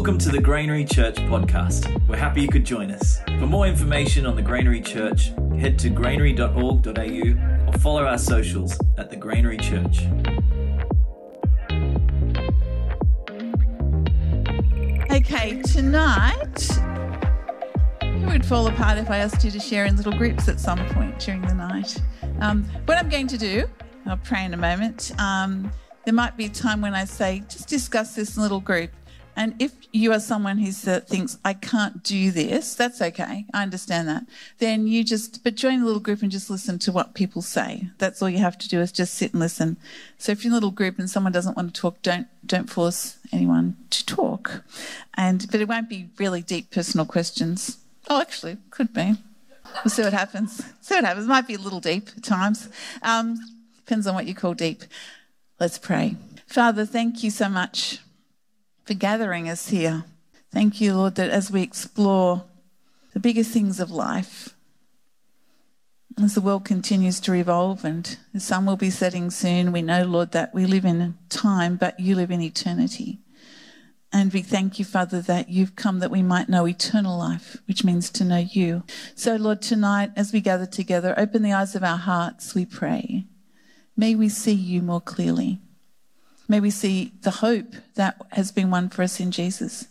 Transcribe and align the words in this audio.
Welcome 0.00 0.16
to 0.20 0.30
the 0.30 0.40
Granary 0.40 0.86
Church 0.86 1.16
podcast. 1.16 2.08
We're 2.08 2.16
happy 2.16 2.40
you 2.40 2.48
could 2.48 2.64
join 2.64 2.90
us. 2.90 3.20
For 3.38 3.46
more 3.46 3.66
information 3.66 4.24
on 4.24 4.34
the 4.34 4.40
Granary 4.40 4.80
Church, 4.80 5.30
head 5.58 5.78
to 5.80 5.90
granary.org.au 5.90 7.68
or 7.68 7.72
follow 7.80 8.06
our 8.06 8.16
socials 8.16 8.78
at 8.96 9.10
the 9.10 9.16
Granary 9.16 9.58
Church. 9.58 10.06
Okay, 15.10 15.60
tonight 15.60 16.70
it 18.00 18.26
would 18.26 18.46
fall 18.46 18.68
apart 18.68 18.96
if 18.96 19.10
I 19.10 19.18
asked 19.18 19.44
you 19.44 19.50
to 19.50 19.60
share 19.60 19.84
in 19.84 19.98
little 19.98 20.16
groups 20.16 20.48
at 20.48 20.58
some 20.58 20.78
point 20.94 21.18
during 21.18 21.42
the 21.42 21.52
night. 21.52 22.00
Um, 22.40 22.64
what 22.86 22.96
I'm 22.96 23.10
going 23.10 23.26
to 23.26 23.36
do, 23.36 23.68
I'll 24.06 24.16
pray 24.16 24.46
in 24.46 24.54
a 24.54 24.56
moment. 24.56 25.12
Um, 25.18 25.70
there 26.06 26.14
might 26.14 26.38
be 26.38 26.46
a 26.46 26.48
time 26.48 26.80
when 26.80 26.94
I 26.94 27.04
say, 27.04 27.42
just 27.50 27.68
discuss 27.68 28.14
this 28.14 28.34
in 28.34 28.40
a 28.40 28.42
little 28.42 28.60
group. 28.60 28.90
And 29.40 29.54
if 29.58 29.72
you 29.90 30.12
are 30.12 30.20
someone 30.20 30.58
who 30.58 30.70
thinks, 30.70 31.38
I 31.42 31.54
can't 31.54 32.02
do 32.02 32.30
this, 32.30 32.74
that's 32.74 33.00
okay. 33.00 33.46
I 33.54 33.62
understand 33.62 34.06
that. 34.06 34.24
Then 34.58 34.86
you 34.86 35.02
just, 35.02 35.42
but 35.42 35.54
join 35.54 35.80
a 35.80 35.86
little 35.86 35.98
group 35.98 36.20
and 36.20 36.30
just 36.30 36.50
listen 36.50 36.78
to 36.80 36.92
what 36.92 37.14
people 37.14 37.40
say. 37.40 37.88
That's 37.96 38.20
all 38.20 38.28
you 38.28 38.36
have 38.36 38.58
to 38.58 38.68
do 38.68 38.82
is 38.82 38.92
just 38.92 39.14
sit 39.14 39.32
and 39.32 39.40
listen. 39.40 39.78
So 40.18 40.30
if 40.30 40.44
you're 40.44 40.50
in 40.50 40.52
a 40.52 40.56
little 40.56 40.70
group 40.70 40.98
and 40.98 41.08
someone 41.08 41.32
doesn't 41.32 41.56
want 41.56 41.74
to 41.74 41.80
talk, 41.80 42.02
don't, 42.02 42.26
don't 42.44 42.68
force 42.68 43.16
anyone 43.32 43.78
to 43.88 44.04
talk. 44.04 44.62
And, 45.14 45.46
but 45.50 45.62
it 45.62 45.68
won't 45.68 45.88
be 45.88 46.10
really 46.18 46.42
deep 46.42 46.70
personal 46.70 47.06
questions. 47.06 47.78
Oh, 48.10 48.20
actually, 48.20 48.58
could 48.68 48.92
be. 48.92 49.14
We'll 49.82 49.90
see 49.90 50.02
what 50.02 50.12
happens. 50.12 50.62
See 50.82 50.96
what 50.96 51.04
happens. 51.06 51.24
It 51.24 51.30
might 51.30 51.46
be 51.46 51.54
a 51.54 51.58
little 51.58 51.80
deep 51.80 52.10
at 52.14 52.22
times. 52.22 52.68
Um, 53.00 53.38
depends 53.78 54.06
on 54.06 54.14
what 54.14 54.26
you 54.26 54.34
call 54.34 54.52
deep. 54.52 54.82
Let's 55.58 55.78
pray. 55.78 56.16
Father, 56.46 56.84
thank 56.84 57.22
you 57.22 57.30
so 57.30 57.48
much 57.48 58.00
for 58.90 58.94
gathering 58.94 59.48
us 59.48 59.68
here. 59.68 60.02
Thank 60.50 60.80
you, 60.80 60.94
Lord, 60.94 61.14
that 61.14 61.30
as 61.30 61.48
we 61.48 61.62
explore 61.62 62.42
the 63.12 63.20
bigger 63.20 63.44
things 63.44 63.78
of 63.78 63.92
life, 63.92 64.56
as 66.20 66.34
the 66.34 66.40
world 66.40 66.64
continues 66.64 67.20
to 67.20 67.30
revolve 67.30 67.84
and 67.84 68.18
the 68.34 68.40
sun 68.40 68.66
will 68.66 68.74
be 68.74 68.90
setting 68.90 69.30
soon, 69.30 69.70
we 69.70 69.80
know, 69.80 70.02
Lord, 70.02 70.32
that 70.32 70.52
we 70.52 70.66
live 70.66 70.84
in 70.84 71.16
time, 71.28 71.76
but 71.76 72.00
you 72.00 72.16
live 72.16 72.32
in 72.32 72.40
eternity. 72.40 73.20
And 74.12 74.32
we 74.32 74.42
thank 74.42 74.80
you, 74.80 74.84
Father, 74.84 75.20
that 75.20 75.48
you've 75.48 75.76
come 75.76 76.00
that 76.00 76.10
we 76.10 76.24
might 76.24 76.48
know 76.48 76.66
eternal 76.66 77.16
life, 77.16 77.58
which 77.68 77.84
means 77.84 78.10
to 78.10 78.24
know 78.24 78.38
you. 78.38 78.82
So, 79.14 79.36
Lord, 79.36 79.62
tonight, 79.62 80.10
as 80.16 80.32
we 80.32 80.40
gather 80.40 80.66
together, 80.66 81.14
open 81.16 81.44
the 81.44 81.52
eyes 81.52 81.76
of 81.76 81.84
our 81.84 81.96
hearts, 81.96 82.56
we 82.56 82.66
pray. 82.66 83.26
May 83.96 84.16
we 84.16 84.28
see 84.28 84.50
you 84.50 84.82
more 84.82 85.00
clearly. 85.00 85.60
May 86.50 86.58
we 86.58 86.70
see 86.70 87.12
the 87.22 87.30
hope 87.30 87.76
that 87.94 88.20
has 88.32 88.50
been 88.50 88.72
won 88.72 88.88
for 88.88 89.04
us 89.04 89.20
in 89.20 89.30
Jesus. 89.30 89.86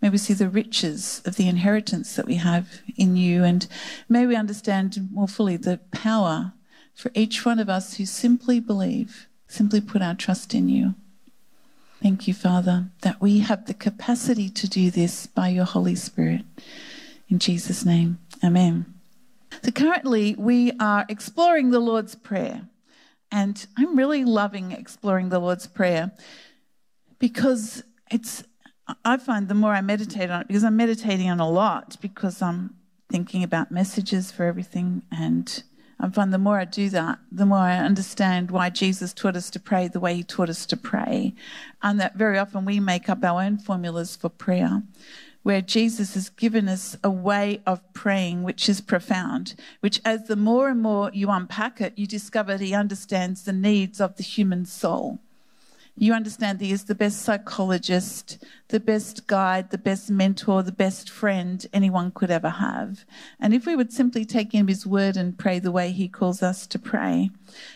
May 0.00 0.10
we 0.10 0.18
see 0.18 0.34
the 0.34 0.48
riches 0.48 1.22
of 1.24 1.36
the 1.36 1.46
inheritance 1.46 2.16
that 2.16 2.26
we 2.26 2.34
have 2.34 2.80
in 2.96 3.14
you. 3.14 3.44
And 3.44 3.68
may 4.08 4.26
we 4.26 4.34
understand 4.34 5.10
more 5.12 5.28
fully 5.28 5.56
the 5.56 5.78
power 5.92 6.54
for 6.92 7.12
each 7.14 7.44
one 7.44 7.60
of 7.60 7.68
us 7.68 7.98
who 7.98 8.04
simply 8.04 8.58
believe, 8.58 9.28
simply 9.46 9.80
put 9.80 10.02
our 10.02 10.16
trust 10.16 10.54
in 10.54 10.68
you. 10.68 10.96
Thank 12.02 12.26
you, 12.26 12.34
Father, 12.34 12.86
that 13.02 13.20
we 13.20 13.38
have 13.38 13.66
the 13.66 13.72
capacity 13.72 14.48
to 14.48 14.68
do 14.68 14.90
this 14.90 15.28
by 15.28 15.50
your 15.50 15.66
Holy 15.66 15.94
Spirit. 15.94 16.42
In 17.28 17.38
Jesus' 17.38 17.84
name, 17.84 18.18
Amen. 18.42 18.86
So 19.62 19.70
currently, 19.70 20.34
we 20.36 20.72
are 20.80 21.06
exploring 21.08 21.70
the 21.70 21.78
Lord's 21.78 22.16
Prayer. 22.16 22.62
And 23.32 23.66
I'm 23.78 23.96
really 23.96 24.24
loving 24.24 24.72
exploring 24.72 25.30
the 25.30 25.38
Lord's 25.38 25.66
Prayer 25.66 26.12
because 27.18 27.82
it's, 28.10 28.44
I 29.04 29.16
find 29.16 29.48
the 29.48 29.54
more 29.54 29.72
I 29.72 29.80
meditate 29.80 30.30
on 30.30 30.42
it, 30.42 30.48
because 30.48 30.64
I'm 30.64 30.76
meditating 30.76 31.30
on 31.30 31.40
a 31.40 31.48
lot, 31.48 31.96
because 32.02 32.42
I'm 32.42 32.74
thinking 33.10 33.42
about 33.42 33.70
messages 33.70 34.30
for 34.30 34.44
everything. 34.44 35.02
And 35.10 35.62
I 35.98 36.10
find 36.10 36.32
the 36.32 36.38
more 36.38 36.58
I 36.58 36.66
do 36.66 36.90
that, 36.90 37.20
the 37.30 37.46
more 37.46 37.58
I 37.58 37.78
understand 37.78 38.50
why 38.50 38.68
Jesus 38.68 39.14
taught 39.14 39.36
us 39.36 39.48
to 39.50 39.60
pray 39.60 39.88
the 39.88 40.00
way 40.00 40.14
he 40.14 40.22
taught 40.22 40.50
us 40.50 40.66
to 40.66 40.76
pray. 40.76 41.34
And 41.82 41.98
that 42.00 42.16
very 42.16 42.38
often 42.38 42.66
we 42.66 42.80
make 42.80 43.08
up 43.08 43.24
our 43.24 43.42
own 43.42 43.56
formulas 43.56 44.14
for 44.14 44.28
prayer 44.28 44.82
where 45.42 45.60
Jesus 45.60 46.14
has 46.14 46.28
given 46.28 46.68
us 46.68 46.96
a 47.02 47.10
way 47.10 47.60
of 47.66 47.80
praying 47.92 48.42
which 48.42 48.68
is 48.68 48.80
profound, 48.80 49.54
which 49.80 50.00
as 50.04 50.26
the 50.26 50.36
more 50.36 50.68
and 50.68 50.80
more 50.80 51.10
you 51.12 51.30
unpack 51.30 51.80
it, 51.80 51.92
you 51.96 52.06
discover 52.06 52.56
he 52.56 52.74
understands 52.74 53.42
the 53.42 53.52
needs 53.52 54.00
of 54.00 54.16
the 54.16 54.22
human 54.22 54.64
soul. 54.64 55.20
You 55.94 56.14
understand 56.14 56.58
that 56.58 56.64
he 56.64 56.72
is 56.72 56.84
the 56.84 56.94
best 56.94 57.20
psychologist, 57.20 58.42
the 58.68 58.80
best 58.80 59.26
guide, 59.26 59.70
the 59.70 59.78
best 59.78 60.10
mentor, 60.10 60.62
the 60.62 60.72
best 60.72 61.10
friend 61.10 61.64
anyone 61.72 62.10
could 62.12 62.30
ever 62.30 62.48
have. 62.48 63.04
And 63.38 63.52
if 63.52 63.66
we 63.66 63.76
would 63.76 63.92
simply 63.92 64.24
take 64.24 64.52
him 64.52 64.68
his 64.68 64.86
word 64.86 65.18
and 65.18 65.38
pray 65.38 65.58
the 65.58 65.70
way 65.70 65.92
he 65.92 66.08
calls 66.08 66.42
us 66.42 66.66
to 66.68 66.78
pray, 66.78 67.30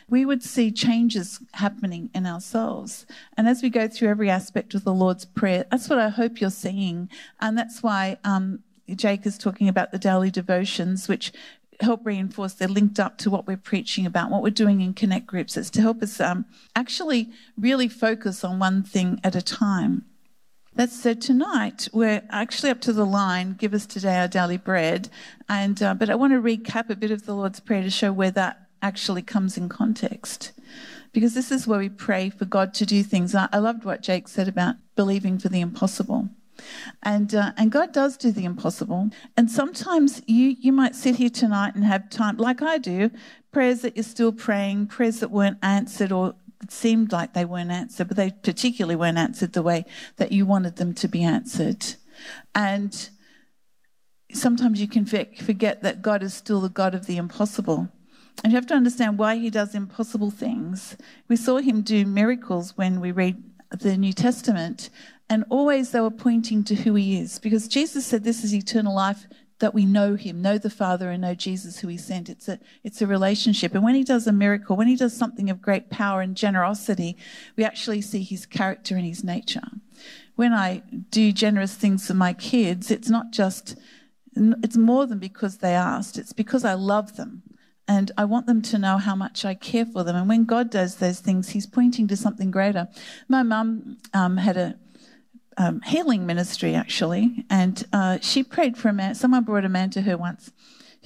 we 0.09 0.25
would 0.25 0.43
see 0.43 0.72
changes 0.72 1.41
happening 1.53 2.09
in 2.15 2.27
ourselves. 2.27 3.04
And 3.37 3.47
as 3.47 3.62
we 3.62 3.69
go 3.69 3.87
through 3.87 4.09
every 4.09 4.31
aspect 4.31 4.75
of 4.75 4.84
the 4.84 4.94
Lord's 4.94 5.27
Prayer, 5.27 5.66
that's 5.71 5.91
what 5.91 5.98
I 5.98 6.09
hope 6.09 6.41
you're 6.41 6.50
seeing. 6.50 7.10
And 7.38 7.56
that's 7.56 7.83
why 7.83 8.16
um, 8.25 8.60
Jake 8.94 9.27
is 9.27 9.37
talking 9.37 9.69
about 9.69 9.91
the 9.91 9.98
daily 9.98 10.31
devotions, 10.31 11.09
which 11.09 11.33
help 11.81 12.04
reinforce 12.04 12.54
they're 12.54 12.69
linked 12.69 12.98
up 12.98 13.19
to 13.19 13.31
what 13.31 13.47
we're 13.47 13.56
preaching 13.56 14.06
about 14.06 14.31
what 14.31 14.42
we're 14.42 14.50
doing 14.50 14.81
in 14.81 14.94
connect 14.94 15.26
groups. 15.26 15.56
It's 15.56 15.70
to 15.70 15.82
help 15.82 16.03
us 16.03 16.20
um, 16.20 16.47
actually 16.75 17.31
really 17.56 17.88
focus 17.88 18.44
on 18.44 18.59
one 18.59 18.82
thing 18.82 19.20
at 19.22 19.34
a 19.34 19.42
time. 19.42 20.04
That's 20.75 21.00
so 21.00 21.15
tonight 21.15 21.88
we're 21.92 22.22
actually 22.28 22.70
up 22.70 22.82
to 22.82 22.92
the 22.92 23.06
line 23.06 23.54
give 23.54 23.72
us 23.72 23.86
today 23.86 24.16
our 24.16 24.28
daily 24.28 24.59
bread 24.59 25.09
and 25.48 25.82
uh, 25.82 25.94
but 25.94 26.10
i 26.10 26.15
want 26.15 26.34
to 26.34 26.42
recap 26.42 26.91
a 26.91 26.97
bit 26.97 27.10
of 27.10 27.25
the 27.25 27.34
lord's 27.34 27.60
prayer 27.60 27.82
to 27.82 27.88
show 27.88 28.12
where 28.12 28.31
that 28.32 28.69
actually 28.82 29.22
comes 29.22 29.56
in 29.56 29.70
context. 29.70 30.53
Because 31.15 31.32
this 31.32 31.50
is 31.50 31.66
where 31.66 31.78
we 31.78 31.88
pray 31.88 32.28
for 32.28 32.44
god 32.44 32.75
to 32.75 32.84
do 32.84 33.03
things. 33.03 33.34
I, 33.34 33.48
I 33.54 33.59
loved 33.59 33.84
what 33.84 34.03
jake 34.03 34.28
said 34.28 34.48
about 34.48 34.75
believing 34.97 35.38
for 35.38 35.48
the 35.48 35.62
impossible 35.62 36.28
and, 37.02 37.34
uh, 37.34 37.52
and 37.56 37.70
God 37.70 37.92
does 37.92 38.16
do 38.16 38.32
the 38.32 38.44
impossible. 38.44 39.10
And 39.36 39.50
sometimes 39.50 40.22
you, 40.26 40.56
you 40.58 40.72
might 40.72 40.94
sit 40.94 41.16
here 41.16 41.30
tonight 41.30 41.74
and 41.74 41.84
have 41.84 42.10
time, 42.10 42.36
like 42.36 42.62
I 42.62 42.78
do, 42.78 43.10
prayers 43.52 43.82
that 43.82 43.96
you're 43.96 44.04
still 44.04 44.32
praying, 44.32 44.88
prayers 44.88 45.20
that 45.20 45.30
weren't 45.30 45.58
answered 45.62 46.12
or 46.12 46.34
seemed 46.68 47.12
like 47.12 47.34
they 47.34 47.44
weren't 47.44 47.70
answered, 47.70 48.08
but 48.08 48.16
they 48.16 48.30
particularly 48.30 48.96
weren't 48.96 49.18
answered 49.18 49.52
the 49.52 49.62
way 49.62 49.84
that 50.16 50.32
you 50.32 50.46
wanted 50.46 50.76
them 50.76 50.94
to 50.94 51.08
be 51.08 51.22
answered. 51.22 51.84
And 52.54 53.10
sometimes 54.32 54.80
you 54.80 54.88
can 54.88 55.04
forget 55.04 55.82
that 55.82 56.02
God 56.02 56.22
is 56.22 56.34
still 56.34 56.60
the 56.60 56.68
God 56.68 56.94
of 56.94 57.06
the 57.06 57.16
impossible. 57.16 57.88
And 58.42 58.52
you 58.52 58.56
have 58.56 58.66
to 58.66 58.74
understand 58.74 59.18
why 59.18 59.36
he 59.36 59.50
does 59.50 59.74
impossible 59.74 60.30
things. 60.30 60.96
We 61.28 61.36
saw 61.36 61.58
him 61.58 61.82
do 61.82 62.04
miracles 62.04 62.76
when 62.76 63.00
we 63.00 63.12
read 63.12 63.42
the 63.70 63.96
New 63.96 64.12
Testament, 64.12 64.90
and 65.28 65.44
always 65.48 65.91
they 65.91 66.00
were 66.00 66.10
pointing 66.10 66.62
to 66.64 66.75
who 66.75 66.94
he 66.94 67.19
is 67.19 67.38
because 67.38 67.69
Jesus 67.69 68.06
said 68.06 68.25
this 68.25 68.44
is 68.44 68.54
eternal 68.54 68.94
life 68.94 69.26
that 69.59 69.75
we 69.75 69.87
know 69.87 70.14
him, 70.14 70.42
know 70.42 70.59
the 70.59 70.70
Father 70.70 71.10
and 71.10 71.22
know 71.22 71.34
Jesus 71.34 71.78
who 71.78 71.88
he 71.88 71.97
sent. 71.97 72.28
It's 72.28 72.47
a, 72.47 72.59
it's 72.84 73.00
a 73.00 73.06
relationship. 73.06 73.75
And 73.75 73.82
when 73.82 73.94
he 73.94 74.04
does 74.04 74.26
a 74.26 74.32
miracle, 74.32 74.76
when 74.76 74.86
he 74.86 74.97
does 74.97 75.16
something 75.16 75.48
of 75.48 75.62
great 75.62 75.88
power 75.88 76.20
and 76.20 76.36
generosity, 76.36 77.16
we 77.56 77.65
actually 77.65 78.03
see 78.03 78.22
his 78.22 78.44
character 78.44 78.97
and 78.97 79.06
his 79.06 79.25
nature. 79.25 79.62
When 80.34 80.53
I 80.53 80.82
do 81.10 81.32
generous 81.32 81.75
things 81.75 82.06
for 82.06 82.15
my 82.15 82.34
kids, 82.34 82.91
it's 82.91 83.09
not 83.09 83.31
just, 83.31 83.76
it's 84.36 84.76
more 84.76 85.06
than 85.06 85.19
because 85.19 85.59
they 85.59 85.75
asked. 85.75 86.19
It's 86.19 86.34
because 86.34 86.65
I 86.65 86.75
love 86.75 87.16
them. 87.16 87.42
And 87.88 88.10
I 88.19 88.25
want 88.25 88.47
them 88.47 88.62
to 88.62 88.78
know 88.78 88.98
how 88.98 89.15
much 89.15 89.44
I 89.44 89.54
care 89.54 89.86
for 89.86 90.03
them. 90.03 90.16
And 90.16 90.28
when 90.28 90.44
God 90.44 90.70
does 90.70 90.97
those 90.97 91.20
things, 91.20 91.50
He's 91.50 91.69
pointing 91.69 92.09
to 92.09 92.16
something 92.16 92.50
greater. 92.50 92.88
My 93.28 93.45
mum 93.45 93.98
um, 94.12 94.39
had 94.39 94.56
a 94.56 94.77
um, 95.56 95.80
healing 95.82 96.26
ministry 96.26 96.74
actually, 96.74 97.44
and 97.48 97.86
uh, 97.92 98.18
she 98.20 98.42
prayed 98.42 98.76
for 98.76 98.88
a 98.88 98.92
man. 98.92 99.14
Someone 99.14 99.44
brought 99.44 99.64
a 99.64 99.68
man 99.68 99.91
to 99.91 100.03
her 100.03 100.16
once 100.16 100.53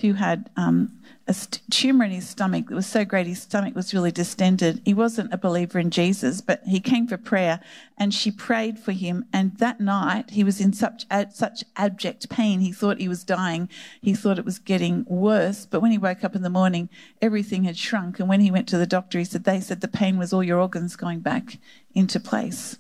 who 0.01 0.15
had 0.15 0.51
um, 0.57 1.01
a 1.27 1.35
st- 1.35 1.61
tumor 1.71 2.05
in 2.05 2.11
his 2.11 2.29
stomach 2.29 2.69
that 2.69 2.75
was 2.75 2.87
so 2.87 3.05
great 3.05 3.27
his 3.27 3.43
stomach 3.43 3.75
was 3.75 3.95
really 3.95 4.11
distended. 4.11 4.81
He 4.85 4.95
wasn't 4.95 5.33
a 5.33 5.39
believer 5.39 5.79
in 5.79 5.91
Jesus, 5.91 6.41
but 6.41 6.63
he 6.67 6.81
came 6.81 7.07
for 7.07 7.17
prayer, 7.17 7.61
and 7.99 8.13
she 8.13 8.31
prayed 8.31 8.79
for 8.79 8.93
him. 8.93 9.25
And 9.33 9.57
that 9.59 9.81
night 9.81 10.31
he 10.31 10.43
was 10.43 10.61
in 10.61 10.73
such 10.73 11.07
ad- 11.11 11.35
such 11.35 11.65
abject 11.77 12.29
pain, 12.29 12.61
he 12.61 12.73
thought 12.73 13.01
he 13.01 13.09
was 13.09 13.25
dying. 13.25 13.69
He 14.01 14.15
thought 14.15 14.39
it 14.39 14.45
was 14.45 14.59
getting 14.59 15.05
worse. 15.07 15.67
But 15.67 15.81
when 15.81 15.93
he 15.93 15.99
woke 15.99 16.25
up 16.25 16.35
in 16.35 16.43
the 16.43 16.51
morning, 16.51 16.89
everything 17.21 17.65
had 17.65 17.77
shrunk. 17.77 18.19
And 18.19 18.29
when 18.29 18.41
he 18.41 18.51
went 18.51 18.69
to 18.69 18.79
the 18.79 18.87
doctor, 18.87 19.19
he 19.19 19.25
said 19.25 19.45
they 19.45 19.61
said 19.61 19.81
the 19.81 19.89
pain 19.89 20.19
was 20.19 20.33
all 20.33 20.43
your 20.43 20.59
organs 20.59 20.97
going 20.97 21.21
back 21.21 21.59
into 21.95 22.19
place. 22.19 22.79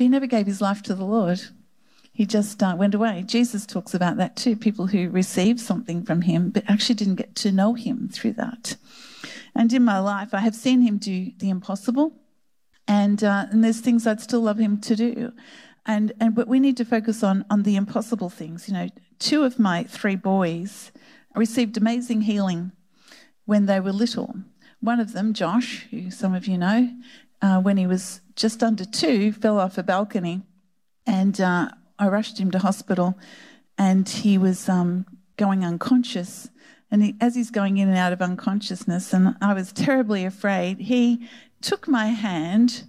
But 0.00 0.04
he 0.04 0.08
never 0.08 0.26
gave 0.26 0.46
his 0.46 0.62
life 0.62 0.80
to 0.84 0.94
the 0.94 1.04
Lord. 1.04 1.42
He 2.10 2.24
just 2.24 2.62
uh, 2.62 2.74
went 2.74 2.94
away. 2.94 3.22
Jesus 3.26 3.66
talks 3.66 3.92
about 3.92 4.16
that 4.16 4.34
too 4.34 4.56
people 4.56 4.86
who 4.86 5.10
received 5.10 5.60
something 5.60 6.04
from 6.04 6.22
him 6.22 6.48
but 6.48 6.64
actually 6.68 6.94
didn't 6.94 7.16
get 7.16 7.34
to 7.34 7.52
know 7.52 7.74
him 7.74 8.08
through 8.08 8.32
that. 8.32 8.78
And 9.54 9.70
in 9.74 9.84
my 9.84 9.98
life, 9.98 10.32
I 10.32 10.38
have 10.38 10.54
seen 10.54 10.80
him 10.80 10.96
do 10.96 11.32
the 11.36 11.50
impossible. 11.50 12.14
And, 12.88 13.22
uh, 13.22 13.48
and 13.50 13.62
there's 13.62 13.80
things 13.80 14.06
I'd 14.06 14.22
still 14.22 14.40
love 14.40 14.56
him 14.56 14.80
to 14.80 14.96
do. 14.96 15.34
And, 15.84 16.14
and 16.18 16.34
but 16.34 16.48
we 16.48 16.60
need 16.60 16.78
to 16.78 16.86
focus 16.86 17.22
on, 17.22 17.44
on 17.50 17.64
the 17.64 17.76
impossible 17.76 18.30
things. 18.30 18.68
You 18.68 18.72
know, 18.72 18.88
two 19.18 19.44
of 19.44 19.58
my 19.58 19.84
three 19.84 20.16
boys 20.16 20.92
received 21.34 21.76
amazing 21.76 22.22
healing 22.22 22.72
when 23.44 23.66
they 23.66 23.80
were 23.80 23.92
little. 23.92 24.34
One 24.80 24.98
of 24.98 25.12
them, 25.12 25.34
Josh, 25.34 25.86
who 25.90 26.10
some 26.10 26.32
of 26.34 26.46
you 26.46 26.56
know, 26.56 26.90
uh, 27.42 27.60
when 27.60 27.76
he 27.76 27.86
was 27.86 28.22
just 28.40 28.62
under 28.62 28.86
two, 28.86 29.32
fell 29.32 29.60
off 29.60 29.76
a 29.76 29.82
balcony, 29.82 30.40
and 31.06 31.38
uh, 31.42 31.68
I 31.98 32.08
rushed 32.08 32.38
him 32.38 32.50
to 32.52 32.58
hospital, 32.58 33.18
and 33.76 34.08
he 34.08 34.38
was 34.38 34.66
um, 34.66 35.04
going 35.36 35.62
unconscious. 35.62 36.48
And 36.90 37.02
he, 37.02 37.16
as 37.20 37.34
he's 37.34 37.50
going 37.50 37.76
in 37.76 37.88
and 37.88 37.98
out 37.98 38.14
of 38.14 38.22
unconsciousness, 38.22 39.12
and 39.12 39.36
I 39.42 39.52
was 39.52 39.72
terribly 39.72 40.24
afraid, 40.24 40.80
he 40.80 41.28
took 41.60 41.86
my 41.86 42.06
hand, 42.06 42.84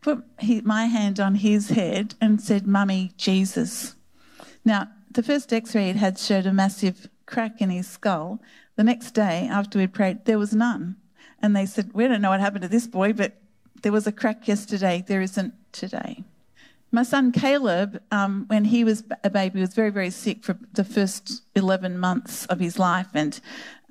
put 0.00 0.24
he, 0.40 0.60
my 0.62 0.86
hand 0.86 1.20
on 1.20 1.36
his 1.36 1.70
head, 1.70 2.16
and 2.20 2.40
said, 2.40 2.66
Mummy, 2.66 3.12
Jesus. 3.16 3.94
Now, 4.64 4.88
the 5.08 5.22
first 5.22 5.52
x 5.52 5.72
ray 5.72 5.92
had 5.92 6.18
showed 6.18 6.46
a 6.46 6.52
massive 6.52 7.08
crack 7.26 7.62
in 7.62 7.70
his 7.70 7.86
skull. 7.86 8.42
The 8.74 8.84
next 8.84 9.12
day, 9.12 9.48
after 9.48 9.78
we'd 9.78 9.94
prayed, 9.94 10.24
there 10.24 10.38
was 10.38 10.52
none. 10.52 10.96
And 11.40 11.54
they 11.54 11.64
said, 11.64 11.92
We 11.94 12.08
don't 12.08 12.20
know 12.20 12.30
what 12.30 12.40
happened 12.40 12.62
to 12.62 12.68
this 12.68 12.88
boy, 12.88 13.12
but 13.12 13.40
there 13.82 13.92
was 13.92 14.06
a 14.06 14.12
crack 14.12 14.48
yesterday. 14.48 15.04
There 15.06 15.20
isn't 15.20 15.54
today. 15.72 16.24
My 16.92 17.04
son 17.04 17.30
Caleb, 17.30 18.02
um, 18.10 18.46
when 18.48 18.64
he 18.64 18.82
was 18.82 19.04
a 19.22 19.30
baby, 19.30 19.60
was 19.60 19.74
very, 19.74 19.90
very 19.90 20.10
sick 20.10 20.42
for 20.42 20.58
the 20.72 20.82
first 20.82 21.42
11 21.54 21.98
months 21.98 22.46
of 22.46 22.58
his 22.58 22.80
life. 22.80 23.06
And 23.14 23.40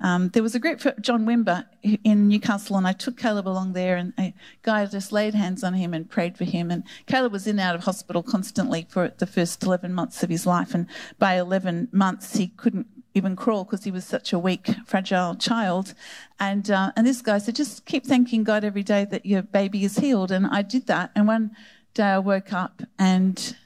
um, 0.00 0.28
there 0.28 0.42
was 0.42 0.54
a 0.54 0.58
group 0.58 0.80
for 0.80 0.92
John 1.00 1.24
Wimber 1.24 1.64
in 2.04 2.28
Newcastle, 2.28 2.76
and 2.76 2.86
I 2.86 2.92
took 2.92 3.16
Caleb 3.16 3.48
along 3.48 3.72
there, 3.72 3.96
and 3.96 4.12
a 4.18 4.34
guy 4.62 4.84
just 4.84 5.12
laid 5.12 5.34
hands 5.34 5.64
on 5.64 5.72
him 5.72 5.94
and 5.94 6.10
prayed 6.10 6.36
for 6.36 6.44
him. 6.44 6.70
And 6.70 6.84
Caleb 7.06 7.32
was 7.32 7.46
in 7.46 7.58
and 7.58 7.60
out 7.60 7.74
of 7.74 7.84
hospital 7.84 8.22
constantly 8.22 8.86
for 8.90 9.14
the 9.16 9.26
first 9.26 9.62
11 9.62 9.94
months 9.94 10.22
of 10.22 10.28
his 10.28 10.44
life. 10.44 10.74
And 10.74 10.86
by 11.18 11.38
11 11.38 11.88
months, 11.92 12.36
he 12.36 12.48
couldn't 12.48 12.86
even 13.14 13.36
crawl 13.36 13.64
because 13.64 13.84
he 13.84 13.90
was 13.90 14.04
such 14.04 14.32
a 14.32 14.38
weak, 14.38 14.70
fragile 14.86 15.34
child. 15.34 15.94
And 16.38 16.70
uh, 16.70 16.92
and 16.96 17.06
this 17.06 17.22
guy 17.22 17.38
said, 17.38 17.56
just 17.56 17.86
keep 17.86 18.06
thanking 18.06 18.44
God 18.44 18.64
every 18.64 18.82
day 18.82 19.04
that 19.06 19.26
your 19.26 19.42
baby 19.42 19.84
is 19.84 19.98
healed. 19.98 20.30
And 20.30 20.46
I 20.46 20.62
did 20.62 20.86
that. 20.86 21.10
And 21.14 21.26
one 21.26 21.50
day 21.94 22.04
I 22.04 22.18
woke 22.18 22.52
up 22.52 22.82
and 22.98 23.56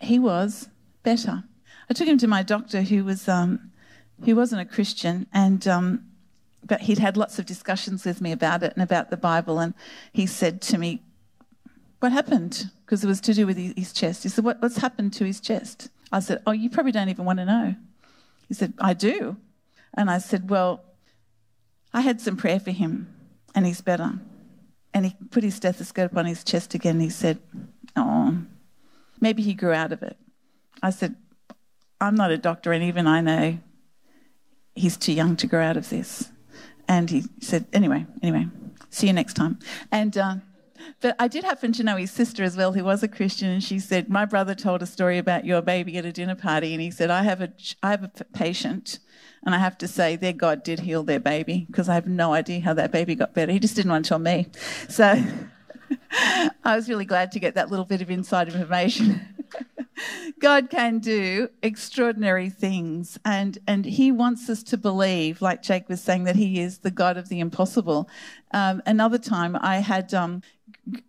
he 0.00 0.18
was 0.18 0.68
better. 1.02 1.44
I 1.90 1.94
took 1.94 2.08
him 2.08 2.18
to 2.18 2.28
my 2.28 2.42
doctor, 2.42 2.82
who 2.82 3.04
was 3.04 3.28
um, 3.28 3.72
who 4.24 4.36
wasn't 4.36 4.62
a 4.62 4.64
Christian, 4.64 5.26
and 5.32 5.66
um, 5.66 6.04
but 6.64 6.82
he'd 6.82 6.98
had 6.98 7.16
lots 7.16 7.38
of 7.38 7.46
discussions 7.46 8.04
with 8.04 8.20
me 8.20 8.32
about 8.32 8.62
it 8.62 8.72
and 8.74 8.82
about 8.82 9.10
the 9.10 9.16
Bible. 9.16 9.58
And 9.58 9.74
he 10.12 10.26
said 10.26 10.62
to 10.62 10.78
me, 10.78 11.02
"What 12.00 12.12
happened?" 12.12 12.70
Because 12.84 13.02
it 13.04 13.08
was 13.08 13.20
to 13.22 13.34
do 13.34 13.46
with 13.46 13.56
his 13.56 13.92
chest. 13.92 14.22
He 14.22 14.28
said, 14.28 14.44
what, 14.44 14.62
"What's 14.62 14.78
happened 14.78 15.12
to 15.14 15.24
his 15.24 15.40
chest?" 15.40 15.90
I 16.12 16.20
said, 16.20 16.42
"Oh, 16.46 16.52
you 16.52 16.70
probably 16.70 16.92
don't 16.92 17.08
even 17.08 17.24
want 17.24 17.40
to 17.40 17.44
know." 17.44 17.74
He 18.52 18.56
said, 18.56 18.74
I 18.78 18.92
do. 18.92 19.38
And 19.94 20.10
I 20.10 20.18
said, 20.18 20.50
Well, 20.50 20.84
I 21.94 22.02
had 22.02 22.20
some 22.20 22.36
prayer 22.36 22.60
for 22.60 22.70
him 22.70 23.08
and 23.54 23.64
he's 23.64 23.80
better. 23.80 24.20
And 24.92 25.06
he 25.06 25.16
put 25.30 25.42
his 25.42 25.54
stethoscope 25.54 26.14
on 26.18 26.26
his 26.26 26.44
chest 26.44 26.74
again. 26.74 26.96
And 26.96 27.02
he 27.02 27.08
said, 27.08 27.38
Oh, 27.96 28.36
maybe 29.22 29.42
he 29.42 29.54
grew 29.54 29.72
out 29.72 29.90
of 29.90 30.02
it. 30.02 30.18
I 30.82 30.90
said, 30.90 31.16
I'm 31.98 32.14
not 32.14 32.30
a 32.30 32.36
doctor, 32.36 32.72
and 32.72 32.84
even 32.84 33.06
I 33.06 33.22
know 33.22 33.58
he's 34.74 34.98
too 34.98 35.14
young 35.14 35.34
to 35.36 35.46
grow 35.46 35.64
out 35.64 35.78
of 35.78 35.88
this. 35.88 36.30
And 36.86 37.08
he 37.08 37.24
said, 37.40 37.64
Anyway, 37.72 38.04
anyway, 38.22 38.48
see 38.90 39.06
you 39.06 39.14
next 39.14 39.32
time. 39.32 39.60
And 39.90 40.18
uh, 40.18 40.34
but 41.00 41.16
I 41.18 41.28
did 41.28 41.44
happen 41.44 41.72
to 41.72 41.82
know 41.82 41.96
his 41.96 42.10
sister 42.10 42.42
as 42.44 42.56
well, 42.56 42.72
who 42.72 42.84
was 42.84 43.02
a 43.02 43.08
Christian, 43.08 43.48
and 43.48 43.62
she 43.62 43.78
said, 43.78 44.08
"My 44.08 44.24
brother 44.24 44.54
told 44.54 44.82
a 44.82 44.86
story 44.86 45.18
about 45.18 45.44
your 45.44 45.62
baby 45.62 45.96
at 45.98 46.04
a 46.04 46.12
dinner 46.12 46.34
party, 46.34 46.72
and 46.72 46.82
he 46.82 46.90
said, 46.90 47.10
I 47.10 47.22
have 47.22 47.40
a, 47.40 47.52
I 47.82 47.90
have 47.90 48.04
a 48.04 48.24
patient, 48.32 48.98
and 49.44 49.54
I 49.54 49.58
have 49.58 49.78
to 49.78 49.88
say, 49.88 50.16
their 50.16 50.32
God 50.32 50.62
did 50.62 50.80
heal 50.80 51.02
their 51.02 51.20
baby 51.20 51.66
because 51.68 51.88
I 51.88 51.94
have 51.94 52.06
no 52.06 52.32
idea 52.32 52.60
how 52.60 52.74
that 52.74 52.92
baby 52.92 53.14
got 53.14 53.34
better. 53.34 53.52
He 53.52 53.58
just 53.58 53.76
didn't 53.76 53.90
want 53.90 54.04
to 54.04 54.08
tell 54.08 54.18
me, 54.18 54.46
so." 54.88 55.22
I 56.64 56.76
was 56.76 56.88
really 56.88 57.04
glad 57.04 57.32
to 57.32 57.40
get 57.40 57.54
that 57.54 57.70
little 57.70 57.84
bit 57.84 58.00
of 58.00 58.10
inside 58.10 58.48
information. 58.48 59.20
God 60.40 60.70
can 60.70 60.98
do 60.98 61.48
extraordinary 61.62 62.50
things, 62.50 63.18
and, 63.24 63.58
and 63.66 63.84
He 63.84 64.10
wants 64.10 64.48
us 64.48 64.62
to 64.64 64.76
believe, 64.76 65.42
like 65.42 65.62
Jake 65.62 65.88
was 65.88 66.00
saying, 66.00 66.24
that 66.24 66.36
He 66.36 66.60
is 66.60 66.78
the 66.78 66.90
God 66.90 67.16
of 67.16 67.28
the 67.28 67.40
impossible. 67.40 68.08
Um, 68.52 68.82
another 68.86 69.18
time, 69.18 69.56
I 69.60 69.76
had 69.78 70.12
um, 70.14 70.42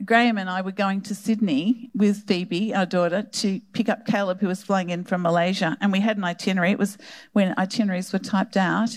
Graham 0.06 0.38
and 0.38 0.50
I 0.50 0.62
were 0.62 0.72
going 0.72 1.02
to 1.02 1.16
Sydney 1.16 1.90
with 1.96 2.28
Phoebe, 2.28 2.75
our 2.75 2.86
daughter, 2.86 3.24
to 3.24 3.60
pick 3.72 3.90
up 3.90 4.06
Caleb, 4.06 4.40
who 4.40 4.48
was 4.48 4.62
flying 4.62 4.92
in 4.92 5.04
from 5.04 5.24
Malaysia. 5.24 5.78
And 5.81 5.92
we 5.92 6.00
had 6.00 6.18
an 6.18 6.24
itinerary. 6.24 6.72
It 6.72 6.78
was 6.78 6.98
when 7.34 7.56
itineraries 7.58 8.14
were 8.14 8.20
typed 8.20 8.56
out. 8.56 8.94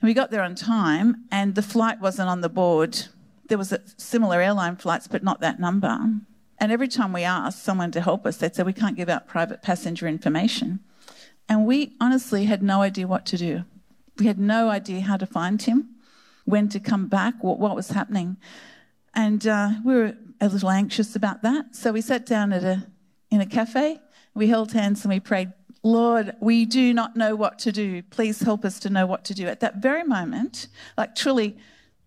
And 0.00 0.08
we 0.08 0.14
got 0.14 0.30
there 0.30 0.42
on 0.42 0.54
time, 0.54 1.24
and 1.30 1.54
the 1.54 1.62
flight 1.62 2.00
wasn't 2.00 2.28
on 2.28 2.40
the 2.40 2.48
board. 2.48 2.98
There 3.48 3.58
was 3.58 3.72
similar 3.96 4.40
airline 4.40 4.76
flights, 4.76 5.06
but 5.06 5.22
not 5.22 5.40
that 5.40 5.60
number. 5.60 5.96
And 6.58 6.72
every 6.72 6.88
time 6.88 7.12
we 7.12 7.22
asked 7.22 7.62
someone 7.62 7.92
to 7.92 8.00
help 8.00 8.26
us, 8.26 8.36
they'd 8.38 8.54
say, 8.54 8.64
We 8.64 8.72
can't 8.72 8.96
give 8.96 9.08
out 9.08 9.28
private 9.28 9.62
passenger 9.62 10.08
information. 10.08 10.80
And 11.48 11.64
we 11.64 11.94
honestly 12.00 12.44
had 12.44 12.62
no 12.62 12.82
idea 12.82 13.06
what 13.06 13.24
to 13.26 13.36
do. 13.36 13.64
We 14.18 14.26
had 14.26 14.38
no 14.38 14.68
idea 14.68 15.00
how 15.00 15.16
to 15.16 15.26
find 15.26 15.62
him, 15.62 15.90
when 16.44 16.68
to 16.70 16.80
come 16.80 17.06
back, 17.06 17.34
what, 17.42 17.58
what 17.58 17.76
was 17.76 17.90
happening. 17.90 18.36
And 19.18 19.48
uh, 19.48 19.70
we 19.84 19.94
were 19.96 20.14
a 20.40 20.48
little 20.48 20.70
anxious 20.70 21.16
about 21.16 21.42
that. 21.42 21.74
So 21.74 21.90
we 21.90 22.00
sat 22.00 22.24
down 22.24 22.52
at 22.52 22.62
a, 22.62 22.86
in 23.32 23.40
a 23.40 23.46
cafe, 23.46 24.00
we 24.32 24.46
held 24.46 24.70
hands 24.70 25.04
and 25.04 25.12
we 25.12 25.18
prayed, 25.18 25.52
Lord, 25.82 26.36
we 26.38 26.64
do 26.64 26.94
not 26.94 27.16
know 27.16 27.34
what 27.34 27.58
to 27.60 27.72
do. 27.72 28.00
Please 28.04 28.40
help 28.40 28.64
us 28.64 28.78
to 28.78 28.90
know 28.90 29.06
what 29.06 29.24
to 29.24 29.34
do. 29.34 29.48
At 29.48 29.58
that 29.58 29.78
very 29.78 30.04
moment, 30.04 30.68
like 30.96 31.16
truly 31.16 31.56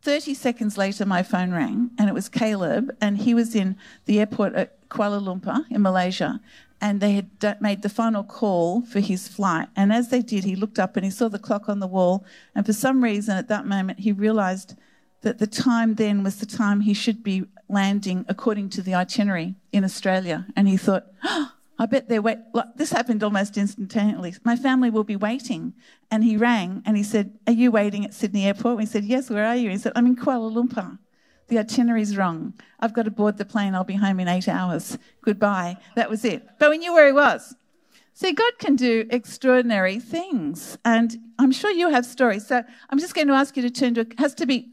30 0.03 0.33
seconds 0.35 0.77
later, 0.77 1.05
my 1.05 1.21
phone 1.21 1.51
rang 1.51 1.91
and 1.99 2.07
it 2.07 2.13
was 2.13 2.29
Caleb, 2.29 2.95
and 3.01 3.17
he 3.17 3.33
was 3.33 3.55
in 3.55 3.75
the 4.05 4.21
airport 4.21 4.55
at 4.55 4.87
Kuala 4.87 5.21
Lumpur 5.21 5.65
in 5.69 5.81
Malaysia. 5.81 6.39
And 6.79 7.01
they 7.01 7.11
had 7.11 7.61
made 7.61 7.81
the 7.81 7.89
final 7.89 8.23
call 8.23 8.83
for 8.83 9.01
his 9.01 9.27
flight. 9.27 9.67
And 9.75 9.91
as 9.91 10.07
they 10.07 10.21
did, 10.21 10.45
he 10.45 10.55
looked 10.55 10.79
up 10.79 10.95
and 10.95 11.03
he 11.03 11.11
saw 11.11 11.27
the 11.27 11.39
clock 11.39 11.67
on 11.67 11.79
the 11.79 11.87
wall. 11.87 12.25
And 12.55 12.65
for 12.65 12.73
some 12.73 13.03
reason, 13.03 13.35
at 13.35 13.49
that 13.49 13.67
moment, 13.67 13.99
he 13.99 14.13
realized 14.13 14.75
that 15.21 15.39
the 15.39 15.47
time 15.47 15.95
then 15.95 16.23
was 16.23 16.37
the 16.37 16.45
time 16.45 16.81
he 16.81 16.93
should 16.93 17.23
be 17.23 17.45
landing 17.69 18.25
according 18.27 18.69
to 18.69 18.81
the 18.81 18.93
itinerary 18.93 19.55
in 19.71 19.83
Australia. 19.83 20.45
And 20.55 20.67
he 20.67 20.77
thought, 20.77 21.05
oh, 21.23 21.51
I 21.81 21.85
bet 21.87 22.09
they're 22.09 22.21
wait. 22.21 22.37
This 22.75 22.91
happened 22.91 23.23
almost 23.23 23.57
instantaneously. 23.57 24.35
My 24.43 24.55
family 24.55 24.91
will 24.91 25.03
be 25.03 25.15
waiting. 25.15 25.73
And 26.11 26.23
he 26.23 26.37
rang 26.37 26.83
and 26.85 26.95
he 26.95 27.03
said, 27.03 27.39
Are 27.47 27.53
you 27.53 27.71
waiting 27.71 28.05
at 28.05 28.13
Sydney 28.13 28.45
Airport? 28.45 28.77
We 28.77 28.85
said, 28.85 29.03
Yes, 29.03 29.31
where 29.31 29.45
are 29.45 29.55
you? 29.55 29.71
He 29.71 29.79
said, 29.79 29.93
I'm 29.95 30.05
in 30.05 30.15
Kuala 30.15 30.51
Lumpur. 30.53 30.99
The 31.47 31.57
itinerary's 31.57 32.15
wrong. 32.15 32.53
I've 32.79 32.93
got 32.93 33.05
to 33.05 33.11
board 33.11 33.37
the 33.37 33.45
plane. 33.45 33.73
I'll 33.73 33.83
be 33.83 33.95
home 33.95 34.19
in 34.19 34.27
eight 34.27 34.47
hours. 34.47 34.97
Goodbye. 35.21 35.77
That 35.95 36.09
was 36.09 36.23
it. 36.23 36.47
But 36.59 36.69
we 36.69 36.77
knew 36.77 36.93
where 36.93 37.07
he 37.07 37.13
was. 37.13 37.55
See, 38.13 38.31
God 38.31 38.53
can 38.59 38.75
do 38.75 39.07
extraordinary 39.09 39.99
things. 39.99 40.77
And 40.85 41.17
I'm 41.39 41.51
sure 41.51 41.71
you 41.71 41.89
have 41.89 42.05
stories. 42.05 42.45
So 42.45 42.63
I'm 42.89 42.99
just 42.99 43.15
going 43.15 43.27
to 43.27 43.33
ask 43.33 43.57
you 43.57 43.63
to 43.63 43.71
turn 43.71 43.95
to, 43.95 44.01
it 44.01 44.19
has 44.19 44.35
to 44.35 44.45
be 44.45 44.69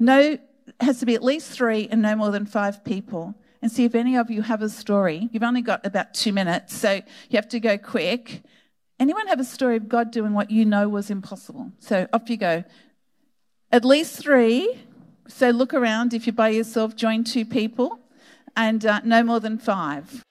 no, 0.00 0.38
has 0.80 0.98
to 1.00 1.06
be 1.06 1.14
at 1.14 1.22
least 1.22 1.50
three 1.50 1.86
and 1.90 2.02
no 2.02 2.16
more 2.16 2.30
than 2.30 2.46
five 2.46 2.82
people. 2.84 3.34
And 3.62 3.70
see 3.70 3.84
if 3.84 3.94
any 3.94 4.16
of 4.16 4.30
you 4.30 4.40
have 4.40 4.62
a 4.62 4.70
story. 4.70 5.28
You've 5.32 5.42
only 5.42 5.60
got 5.60 5.84
about 5.84 6.14
two 6.14 6.32
minutes, 6.32 6.74
so 6.74 6.94
you 7.28 7.36
have 7.36 7.48
to 7.50 7.60
go 7.60 7.76
quick. 7.76 8.42
Anyone 8.98 9.26
have 9.26 9.38
a 9.38 9.44
story 9.44 9.76
of 9.76 9.86
God 9.86 10.10
doing 10.10 10.32
what 10.32 10.50
you 10.50 10.64
know 10.64 10.88
was 10.88 11.10
impossible? 11.10 11.70
So 11.78 12.08
off 12.12 12.30
you 12.30 12.38
go. 12.38 12.64
At 13.70 13.84
least 13.84 14.18
three. 14.18 14.80
So 15.28 15.50
look 15.50 15.74
around. 15.74 16.14
If 16.14 16.26
you're 16.26 16.32
by 16.32 16.48
yourself, 16.48 16.96
join 16.96 17.22
two 17.22 17.44
people, 17.44 18.00
and 18.56 18.84
uh, 18.84 19.00
no 19.04 19.22
more 19.22 19.40
than 19.40 19.58
five. 19.58 20.24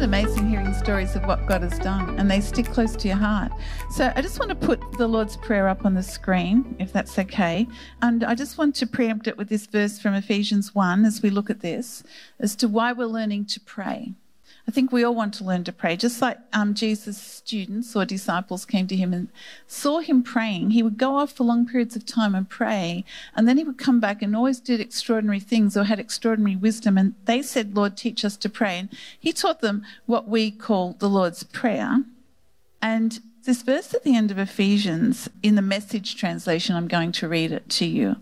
It 0.00 0.04
amazing 0.04 0.48
hearing 0.48 0.72
stories 0.72 1.14
of 1.14 1.26
what 1.26 1.46
God 1.46 1.62
has 1.62 1.78
done 1.78 2.18
and 2.18 2.30
they 2.30 2.40
stick 2.40 2.66
close 2.66 2.96
to 2.96 3.08
your 3.08 3.18
heart? 3.18 3.52
So 3.90 4.10
I 4.16 4.22
just 4.22 4.38
want 4.38 4.48
to 4.48 4.54
put 4.54 4.80
the 4.92 5.06
Lord's 5.06 5.36
Prayer 5.36 5.68
up 5.68 5.84
on 5.84 5.92
the 5.94 6.02
screen, 6.02 6.74
if 6.78 6.90
that's 6.90 7.18
okay. 7.18 7.68
And 8.00 8.24
I 8.24 8.34
just 8.34 8.56
want 8.56 8.74
to 8.76 8.86
preempt 8.86 9.26
it 9.26 9.36
with 9.36 9.50
this 9.50 9.66
verse 9.66 9.98
from 9.98 10.14
Ephesians 10.14 10.74
1 10.74 11.04
as 11.04 11.22
we 11.22 11.28
look 11.28 11.50
at 11.50 11.60
this 11.60 12.02
as 12.38 12.56
to 12.56 12.68
why 12.68 12.92
we're 12.92 13.06
learning 13.06 13.44
to 13.46 13.60
pray. 13.60 14.14
I 14.68 14.70
think 14.70 14.92
we 14.92 15.02
all 15.02 15.14
want 15.14 15.34
to 15.34 15.44
learn 15.44 15.64
to 15.64 15.72
pray. 15.72 15.96
Just 15.96 16.20
like 16.22 16.38
um, 16.52 16.74
Jesus' 16.74 17.18
students 17.18 17.96
or 17.96 18.04
disciples 18.04 18.64
came 18.64 18.86
to 18.86 18.96
him 18.96 19.12
and 19.12 19.28
saw 19.66 20.00
him 20.00 20.22
praying, 20.22 20.70
he 20.70 20.82
would 20.82 20.98
go 20.98 21.16
off 21.16 21.32
for 21.32 21.44
long 21.44 21.66
periods 21.66 21.96
of 21.96 22.06
time 22.06 22.34
and 22.34 22.48
pray, 22.48 23.04
and 23.34 23.48
then 23.48 23.56
he 23.56 23.64
would 23.64 23.78
come 23.78 24.00
back 24.00 24.22
and 24.22 24.36
always 24.36 24.60
did 24.60 24.80
extraordinary 24.80 25.40
things 25.40 25.76
or 25.76 25.84
had 25.84 25.98
extraordinary 25.98 26.56
wisdom. 26.56 26.96
And 26.98 27.14
they 27.24 27.42
said, 27.42 27.74
Lord, 27.74 27.96
teach 27.96 28.24
us 28.24 28.36
to 28.38 28.48
pray. 28.48 28.78
And 28.78 28.88
he 29.18 29.32
taught 29.32 29.60
them 29.60 29.84
what 30.06 30.28
we 30.28 30.50
call 30.50 30.94
the 30.98 31.08
Lord's 31.08 31.42
Prayer. 31.42 32.04
And 32.82 33.20
this 33.44 33.62
verse 33.62 33.94
at 33.94 34.04
the 34.04 34.16
end 34.16 34.30
of 34.30 34.38
Ephesians 34.38 35.28
in 35.42 35.54
the 35.54 35.62
message 35.62 36.16
translation. 36.16 36.76
I'm 36.76 36.88
going 36.88 37.12
to 37.12 37.28
read 37.28 37.52
it 37.52 37.68
to 37.70 37.86
you. 37.86 38.16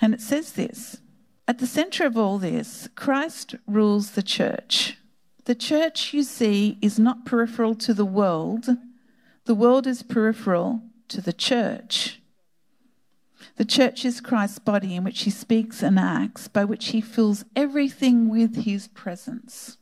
And 0.00 0.14
it 0.14 0.20
says 0.20 0.52
this 0.52 0.98
At 1.46 1.58
the 1.58 1.66
center 1.66 2.06
of 2.06 2.16
all 2.16 2.38
this, 2.38 2.88
Christ 2.94 3.54
rules 3.66 4.12
the 4.12 4.22
church. 4.22 4.96
The 5.44 5.54
church, 5.54 6.14
you 6.14 6.22
see, 6.22 6.78
is 6.80 6.98
not 6.98 7.24
peripheral 7.24 7.74
to 7.76 7.94
the 7.94 8.04
world, 8.04 8.68
the 9.44 9.54
world 9.54 9.86
is 9.86 10.02
peripheral 10.02 10.82
to 11.08 11.20
the 11.20 11.32
church. 11.32 12.20
The 13.56 13.64
church 13.64 14.04
is 14.04 14.20
Christ's 14.20 14.60
body 14.60 14.94
in 14.94 15.04
which 15.04 15.22
he 15.22 15.30
speaks 15.30 15.82
and 15.82 15.98
acts, 15.98 16.46
by 16.48 16.64
which 16.64 16.88
he 16.88 17.00
fills 17.00 17.44
everything 17.56 18.28
with 18.28 18.64
his 18.64 18.88
presence. 18.88 19.78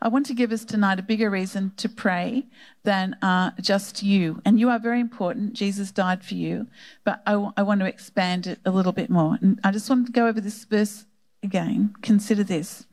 I 0.00 0.08
want 0.08 0.26
to 0.26 0.34
give 0.34 0.52
us 0.52 0.64
tonight 0.64 0.98
a 0.98 1.02
bigger 1.02 1.30
reason 1.30 1.72
to 1.76 1.88
pray 1.88 2.46
than 2.82 3.14
uh, 3.22 3.52
just 3.60 4.02
you. 4.02 4.42
And 4.44 4.58
you 4.58 4.68
are 4.68 4.78
very 4.78 5.00
important. 5.00 5.52
Jesus 5.52 5.92
died 5.92 6.24
for 6.24 6.34
you. 6.34 6.66
But 7.04 7.22
I, 7.26 7.32
w- 7.32 7.52
I 7.56 7.62
want 7.62 7.80
to 7.80 7.86
expand 7.86 8.46
it 8.46 8.58
a 8.64 8.70
little 8.70 8.92
bit 8.92 9.10
more. 9.10 9.38
And 9.40 9.60
I 9.62 9.70
just 9.70 9.88
want 9.88 10.06
to 10.06 10.12
go 10.12 10.26
over 10.26 10.40
this 10.40 10.64
verse 10.64 11.06
again. 11.42 11.94
Consider 12.02 12.42
this. 12.42 12.86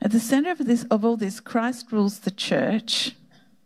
At 0.00 0.12
the 0.12 0.20
center 0.20 0.50
of, 0.50 0.58
this, 0.58 0.84
of 0.90 1.04
all 1.04 1.16
this, 1.16 1.40
Christ 1.40 1.90
rules 1.90 2.20
the 2.20 2.30
church. 2.30 3.16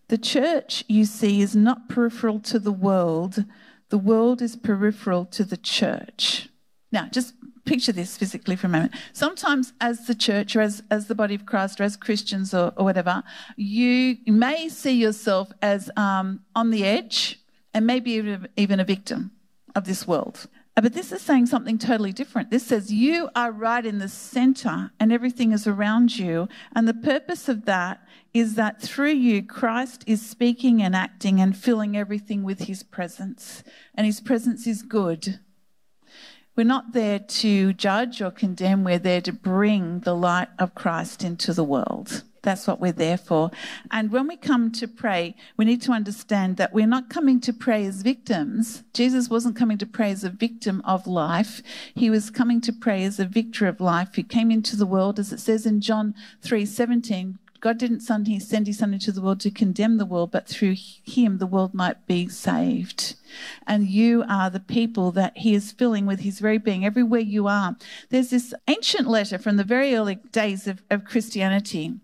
The 0.08 0.18
church, 0.18 0.84
you 0.88 1.04
see, 1.04 1.42
is 1.42 1.54
not 1.54 1.88
peripheral 1.88 2.40
to 2.40 2.58
the 2.58 2.72
world, 2.72 3.44
the 3.90 3.98
world 3.98 4.40
is 4.40 4.56
peripheral 4.56 5.26
to 5.26 5.44
the 5.44 5.56
church. 5.56 6.48
Now, 6.90 7.08
just 7.10 7.34
picture 7.64 7.92
this 7.92 8.16
physically 8.16 8.56
for 8.56 8.66
a 8.66 8.70
moment. 8.70 8.92
Sometimes, 9.12 9.72
as 9.80 10.06
the 10.06 10.14
church 10.14 10.56
or 10.56 10.62
as, 10.62 10.82
as 10.90 11.06
the 11.06 11.14
body 11.14 11.34
of 11.34 11.46
Christ 11.46 11.80
or 11.80 11.84
as 11.84 11.96
Christians 11.96 12.54
or, 12.54 12.72
or 12.76 12.84
whatever, 12.84 13.22
you 13.56 14.16
may 14.26 14.68
see 14.68 14.92
yourself 14.92 15.52
as 15.60 15.90
um, 15.96 16.40
on 16.54 16.70
the 16.70 16.84
edge 16.84 17.38
and 17.74 17.86
maybe 17.86 18.12
even, 18.12 18.48
even 18.56 18.80
a 18.80 18.84
victim 18.84 19.30
of 19.74 19.84
this 19.84 20.06
world. 20.06 20.46
Uh, 20.74 20.80
but 20.80 20.94
this 20.94 21.12
is 21.12 21.20
saying 21.20 21.46
something 21.46 21.76
totally 21.76 22.12
different. 22.12 22.50
This 22.50 22.66
says 22.66 22.92
you 22.92 23.28
are 23.36 23.52
right 23.52 23.84
in 23.84 23.98
the 23.98 24.08
center 24.08 24.90
and 24.98 25.12
everything 25.12 25.52
is 25.52 25.66
around 25.66 26.18
you. 26.18 26.48
And 26.74 26.88
the 26.88 26.94
purpose 26.94 27.48
of 27.48 27.66
that 27.66 28.02
is 28.32 28.54
that 28.54 28.80
through 28.80 29.12
you, 29.12 29.42
Christ 29.42 30.02
is 30.06 30.26
speaking 30.26 30.82
and 30.82 30.96
acting 30.96 31.40
and 31.40 31.54
filling 31.54 31.96
everything 31.96 32.42
with 32.42 32.60
his 32.60 32.82
presence. 32.82 33.62
And 33.94 34.06
his 34.06 34.20
presence 34.20 34.66
is 34.66 34.82
good. 34.82 35.40
We're 36.56 36.64
not 36.64 36.92
there 36.92 37.18
to 37.18 37.72
judge 37.74 38.20
or 38.20 38.30
condemn, 38.30 38.84
we're 38.84 38.98
there 38.98 39.22
to 39.22 39.32
bring 39.32 40.00
the 40.00 40.14
light 40.14 40.48
of 40.58 40.74
Christ 40.74 41.24
into 41.24 41.54
the 41.54 41.64
world. 41.64 42.24
That's 42.42 42.66
what 42.66 42.80
we're 42.80 42.92
there 42.92 43.16
for. 43.16 43.52
And 43.90 44.10
when 44.10 44.26
we 44.26 44.36
come 44.36 44.72
to 44.72 44.88
pray, 44.88 45.36
we 45.56 45.64
need 45.64 45.80
to 45.82 45.92
understand 45.92 46.56
that 46.56 46.72
we're 46.72 46.86
not 46.88 47.08
coming 47.08 47.40
to 47.40 47.52
pray 47.52 47.86
as 47.86 48.02
victims. 48.02 48.82
Jesus 48.92 49.30
wasn't 49.30 49.56
coming 49.56 49.78
to 49.78 49.86
pray 49.86 50.10
as 50.10 50.24
a 50.24 50.30
victim 50.30 50.82
of 50.84 51.06
life. 51.06 51.62
He 51.94 52.10
was 52.10 52.30
coming 52.30 52.60
to 52.62 52.72
pray 52.72 53.04
as 53.04 53.20
a 53.20 53.24
victor 53.24 53.68
of 53.68 53.80
life 53.80 54.14
He 54.14 54.24
came 54.24 54.50
into 54.50 54.76
the 54.76 54.86
world, 54.86 55.20
as 55.20 55.32
it 55.32 55.40
says 55.40 55.66
in 55.66 55.80
John 55.80 56.14
3 56.42 56.66
17. 56.66 57.38
God 57.60 57.78
didn't 57.78 58.00
send 58.00 58.26
his, 58.26 58.48
son 58.48 58.92
into 58.92 59.12
the 59.12 59.22
world 59.22 59.38
to 59.40 59.50
condemn 59.52 59.96
the 59.96 60.04
world, 60.04 60.32
but 60.32 60.48
through 60.48 60.74
him 60.74 61.38
the 61.38 61.46
world 61.46 61.72
might 61.72 62.08
be 62.08 62.28
saved. 62.28 63.14
And 63.68 63.86
you 63.86 64.24
are 64.28 64.50
the 64.50 64.58
people 64.58 65.12
that 65.12 65.38
he 65.38 65.54
is 65.54 65.70
filling 65.70 66.04
with 66.04 66.20
his 66.20 66.40
very 66.40 66.58
being 66.58 66.84
everywhere 66.84 67.20
you 67.20 67.46
are. 67.46 67.76
There's 68.10 68.30
this 68.30 68.52
ancient 68.66 69.06
letter 69.06 69.38
from 69.38 69.58
the 69.58 69.64
very 69.64 69.94
early 69.94 70.16
days 70.32 70.66
of, 70.66 70.82
of 70.90 71.04
Christianity 71.04 72.00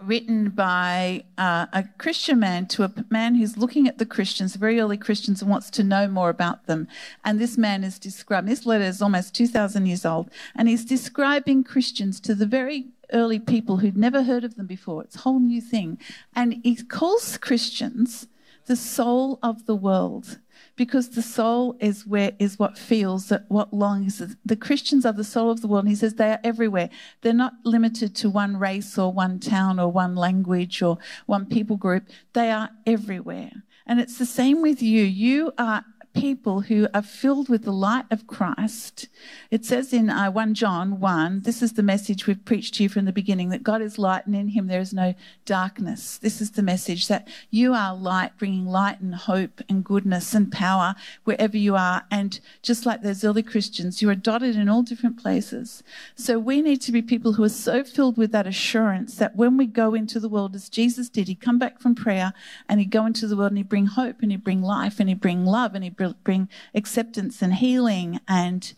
written 0.00 0.50
by 0.50 1.24
uh, 1.38 1.66
a 1.72 1.84
Christian 1.98 2.40
man 2.40 2.66
to 2.66 2.84
a 2.84 2.92
man 3.10 3.34
who's 3.34 3.56
looking 3.56 3.88
at 3.88 3.98
the 3.98 4.06
Christians, 4.06 4.56
very 4.56 4.80
early 4.80 4.96
Christians, 4.96 5.42
and 5.42 5.50
wants 5.50 5.70
to 5.70 5.84
know 5.84 6.08
more 6.08 6.28
about 6.28 6.66
them. 6.66 6.88
And 7.24 7.38
this 7.38 7.56
man 7.56 7.84
is 7.84 7.98
describing, 7.98 8.48
this 8.48 8.66
letter 8.66 8.84
is 8.84 9.02
almost 9.02 9.34
2,000 9.34 9.86
years 9.86 10.04
old, 10.04 10.30
and 10.54 10.68
he's 10.68 10.84
describing 10.84 11.64
Christians 11.64 12.20
to 12.20 12.34
the 12.34 12.46
very 12.46 12.86
early 13.12 13.38
people 13.38 13.78
who'd 13.78 13.96
never 13.96 14.22
heard 14.22 14.44
of 14.44 14.56
them 14.56 14.66
before. 14.66 15.02
It's 15.02 15.16
a 15.16 15.20
whole 15.20 15.40
new 15.40 15.60
thing. 15.60 15.98
And 16.34 16.60
he 16.62 16.76
calls 16.76 17.38
Christians 17.38 18.26
the 18.66 18.76
soul 18.76 19.38
of 19.42 19.66
the 19.66 19.76
world 19.76 20.38
because 20.76 21.10
the 21.10 21.22
soul 21.22 21.76
is 21.80 22.06
where 22.06 22.32
is 22.38 22.58
what 22.58 22.78
feels 22.78 23.28
that 23.28 23.46
what 23.48 23.72
longs. 23.72 24.22
The 24.44 24.56
christians 24.56 25.06
are 25.06 25.12
the 25.12 25.24
soul 25.24 25.50
of 25.50 25.62
the 25.62 25.66
world. 25.66 25.84
And 25.84 25.90
he 25.90 25.96
says 25.96 26.14
they 26.14 26.32
are 26.32 26.40
everywhere. 26.44 26.90
They're 27.22 27.32
not 27.32 27.54
limited 27.64 28.14
to 28.16 28.30
one 28.30 28.58
race 28.58 28.98
or 28.98 29.12
one 29.12 29.40
town 29.40 29.80
or 29.80 29.90
one 29.90 30.14
language 30.14 30.82
or 30.82 30.98
one 31.24 31.46
people 31.46 31.76
group. 31.76 32.04
They 32.34 32.50
are 32.50 32.70
everywhere. 32.86 33.50
And 33.86 34.00
it's 34.00 34.18
the 34.18 34.26
same 34.26 34.62
with 34.62 34.82
you. 34.82 35.02
You 35.02 35.52
are 35.58 35.84
people 36.16 36.62
who 36.62 36.88
are 36.94 37.02
filled 37.02 37.48
with 37.48 37.64
the 37.64 37.72
light 37.72 38.06
of 38.10 38.26
Christ. 38.26 39.08
It 39.50 39.64
says 39.66 39.92
in 39.92 40.08
uh, 40.08 40.30
1 40.30 40.54
John 40.54 40.98
1, 40.98 41.42
this 41.42 41.60
is 41.60 41.74
the 41.74 41.82
message 41.82 42.26
we've 42.26 42.44
preached 42.44 42.74
to 42.74 42.82
you 42.82 42.88
from 42.88 43.04
the 43.04 43.12
beginning 43.12 43.50
that 43.50 43.62
God 43.62 43.82
is 43.82 43.98
light 43.98 44.26
and 44.26 44.34
in 44.34 44.48
him 44.48 44.66
there 44.66 44.80
is 44.80 44.94
no 44.94 45.14
darkness. 45.44 46.16
This 46.16 46.40
is 46.40 46.52
the 46.52 46.62
message 46.62 47.08
that 47.08 47.28
you 47.50 47.74
are 47.74 47.94
light, 47.94 48.38
bringing 48.38 48.66
light 48.66 49.00
and 49.00 49.14
hope 49.14 49.60
and 49.68 49.84
goodness 49.84 50.34
and 50.34 50.50
power 50.50 50.94
wherever 51.24 51.56
you 51.56 51.76
are. 51.76 52.04
And 52.10 52.40
just 52.62 52.86
like 52.86 53.02
those 53.02 53.22
early 53.22 53.42
Christians, 53.42 54.00
you 54.00 54.08
are 54.08 54.14
dotted 54.14 54.56
in 54.56 54.70
all 54.70 54.82
different 54.82 55.20
places. 55.20 55.82
So 56.14 56.38
we 56.38 56.62
need 56.62 56.80
to 56.82 56.92
be 56.92 57.02
people 57.02 57.34
who 57.34 57.44
are 57.44 57.50
so 57.50 57.84
filled 57.84 58.16
with 58.16 58.32
that 58.32 58.46
assurance 58.46 59.16
that 59.16 59.36
when 59.36 59.58
we 59.58 59.66
go 59.66 59.92
into 59.92 60.18
the 60.18 60.30
world, 60.30 60.54
as 60.54 60.70
Jesus 60.70 61.10
did, 61.10 61.28
he'd 61.28 61.40
come 61.40 61.58
back 61.58 61.78
from 61.78 61.94
prayer 61.94 62.32
and 62.68 62.80
he'd 62.80 62.90
go 62.90 63.04
into 63.04 63.26
the 63.26 63.36
world 63.36 63.50
and 63.50 63.58
he'd 63.58 63.68
bring 63.68 63.86
hope 63.86 64.22
and 64.22 64.30
he'd 64.30 64.44
bring 64.44 64.62
life 64.62 64.98
and 64.98 65.10
he'd 65.10 65.20
bring 65.20 65.44
love 65.44 65.74
and 65.74 65.84
he'd 65.84 65.96
bring 65.96 66.05
bring 66.14 66.48
acceptance 66.74 67.42
and 67.42 67.54
healing 67.54 68.20
and 68.28 68.72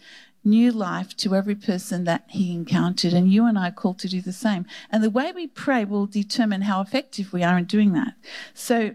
new 0.44 0.72
life 0.72 1.16
to 1.16 1.34
every 1.34 1.54
person 1.54 2.04
that 2.04 2.24
he 2.28 2.52
encountered. 2.52 3.12
And 3.12 3.32
you 3.32 3.46
and 3.46 3.58
I 3.58 3.68
are 3.68 3.72
called 3.72 3.98
to 4.00 4.08
do 4.08 4.20
the 4.20 4.32
same. 4.32 4.66
And 4.90 5.02
the 5.02 5.10
way 5.10 5.32
we 5.32 5.46
pray 5.46 5.84
will 5.84 6.06
determine 6.06 6.62
how 6.62 6.80
effective 6.80 7.32
we 7.32 7.42
are 7.42 7.58
in 7.58 7.64
doing 7.64 7.92
that. 7.92 8.14
So 8.54 8.94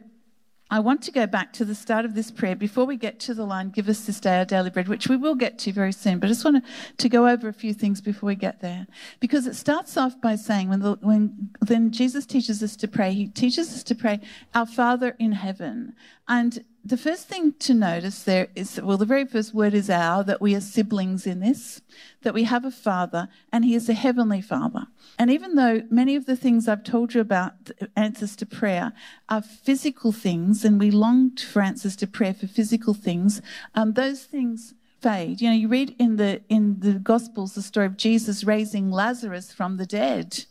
I 0.73 0.79
want 0.79 1.03
to 1.03 1.11
go 1.11 1.27
back 1.27 1.53
to 1.53 1.65
the 1.65 1.75
start 1.75 2.03
of 2.03 2.15
this 2.15 2.31
prayer 2.31 2.55
before 2.55 2.85
we 2.85 2.97
get 2.97 3.19
to 3.19 3.35
the 3.35 3.45
line, 3.45 3.69
give 3.69 3.87
us 3.87 4.07
this 4.07 4.19
day 4.19 4.39
our 4.39 4.45
daily 4.45 4.71
bread, 4.71 4.87
which 4.87 5.07
we 5.07 5.15
will 5.15 5.35
get 5.35 5.59
to 5.59 5.71
very 5.71 5.91
soon. 5.91 6.17
But 6.17 6.27
I 6.27 6.29
just 6.29 6.43
want 6.43 6.63
to, 6.97 7.09
go 7.09 7.27
over 7.27 7.47
a 7.47 7.53
few 7.53 7.75
things 7.75 8.01
before 8.01 8.25
we 8.25 8.33
get 8.33 8.61
there. 8.61 8.87
Because 9.19 9.45
it 9.45 9.55
starts 9.55 9.97
off 9.97 10.19
by 10.19 10.35
saying, 10.35 10.69
when, 10.69 10.79
the, 10.79 10.97
when 11.01 11.51
then 11.61 11.91
Jesus 11.91 12.25
teaches 12.25 12.63
us 12.63 12.75
to 12.77 12.87
pray, 12.87 13.13
he 13.13 13.27
teaches 13.27 13.71
us 13.71 13.83
to 13.83 13.93
pray, 13.93 14.19
Our 14.55 14.65
Father 14.65 15.15
in 15.19 15.33
heaven. 15.33 15.93
And 16.27 16.63
the 16.85 16.97
first 16.97 17.29
thing 17.29 17.53
to 17.59 17.73
notice 17.73 18.23
there 18.23 18.49
is 18.55 18.79
well, 18.81 18.97
the 18.97 19.05
very 19.05 19.25
first 19.25 19.53
word 19.53 19.73
is 19.73 19.89
our, 19.89 20.23
that 20.23 20.41
we 20.41 20.53
are 20.53 20.61
siblings 20.61 21.25
in 21.25 21.39
this, 21.39 21.81
that 22.23 22.33
we 22.33 22.43
have 22.43 22.65
a 22.65 22.71
father, 22.71 23.29
and 23.51 23.63
he 23.63 23.73
is 23.73 23.87
a 23.87 23.93
heavenly 23.93 24.41
father. 24.41 24.87
And 25.17 25.31
even 25.31 25.55
though 25.55 25.83
many 25.89 26.15
of 26.15 26.25
the 26.25 26.35
things 26.35 26.67
I've 26.67 26.83
told 26.83 27.13
you 27.13 27.21
about 27.21 27.71
answers 27.95 28.35
to 28.37 28.45
prayer 28.45 28.91
are 29.29 29.41
physical 29.41 30.11
things, 30.11 30.65
and 30.65 30.77
we 30.79 30.91
long 30.91 31.37
for 31.37 31.61
answers 31.61 31.95
to 31.97 32.07
prayer 32.07 32.33
for 32.33 32.47
physical 32.47 32.93
things, 32.93 33.41
um, 33.75 33.93
those 33.93 34.23
things 34.23 34.73
fade. 35.01 35.41
You 35.41 35.49
know, 35.49 35.55
you 35.55 35.69
read 35.69 35.95
in 35.99 36.17
the 36.17 36.41
in 36.49 36.79
the 36.79 36.93
Gospels 36.93 37.55
the 37.55 37.61
story 37.61 37.85
of 37.85 37.97
Jesus 37.97 38.43
raising 38.43 38.91
Lazarus 38.91 39.53
from 39.53 39.77
the 39.77 39.85
dead. 39.85 40.45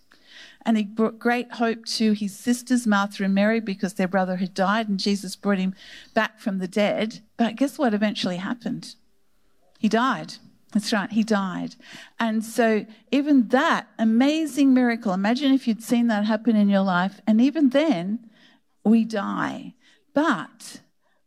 And 0.65 0.77
he 0.77 0.85
brought 0.85 1.19
great 1.19 1.53
hope 1.53 1.85
to 1.87 2.13
his 2.13 2.37
sisters, 2.37 2.87
Martha 2.87 3.25
and 3.25 3.35
Mary, 3.35 3.61
because 3.61 3.95
their 3.95 4.09
brother 4.09 4.37
had 4.37 4.55
died 4.55 4.89
and 4.89 4.99
Jesus 4.99 5.37
brought 5.37 5.59
him 5.59 5.75
back 6.15 6.39
from 6.39 6.59
the 6.59 6.69
dead. 6.69 7.21
But 7.37 7.57
guess 7.57 7.79
what 7.79 7.95
eventually 7.95 8.37
happened? 8.37 8.95
He 9.79 9.89
died. 9.89 10.35
That's 10.73 10.93
right, 10.93 11.11
he 11.11 11.23
died. 11.23 11.75
And 12.19 12.43
so, 12.43 12.87
even 13.11 13.49
that 13.49 13.89
amazing 13.99 14.73
miracle, 14.73 15.13
imagine 15.13 15.53
if 15.53 15.69
you'd 15.69 15.83
seen 15.83 16.07
that 16.07 16.25
happen 16.25 16.57
in 16.57 16.71
your 16.71 16.81
life, 16.81 17.21
and 17.27 17.41
even 17.41 17.71
then, 17.71 18.31
we 18.83 19.05
die. 19.05 19.75
But 20.15 20.81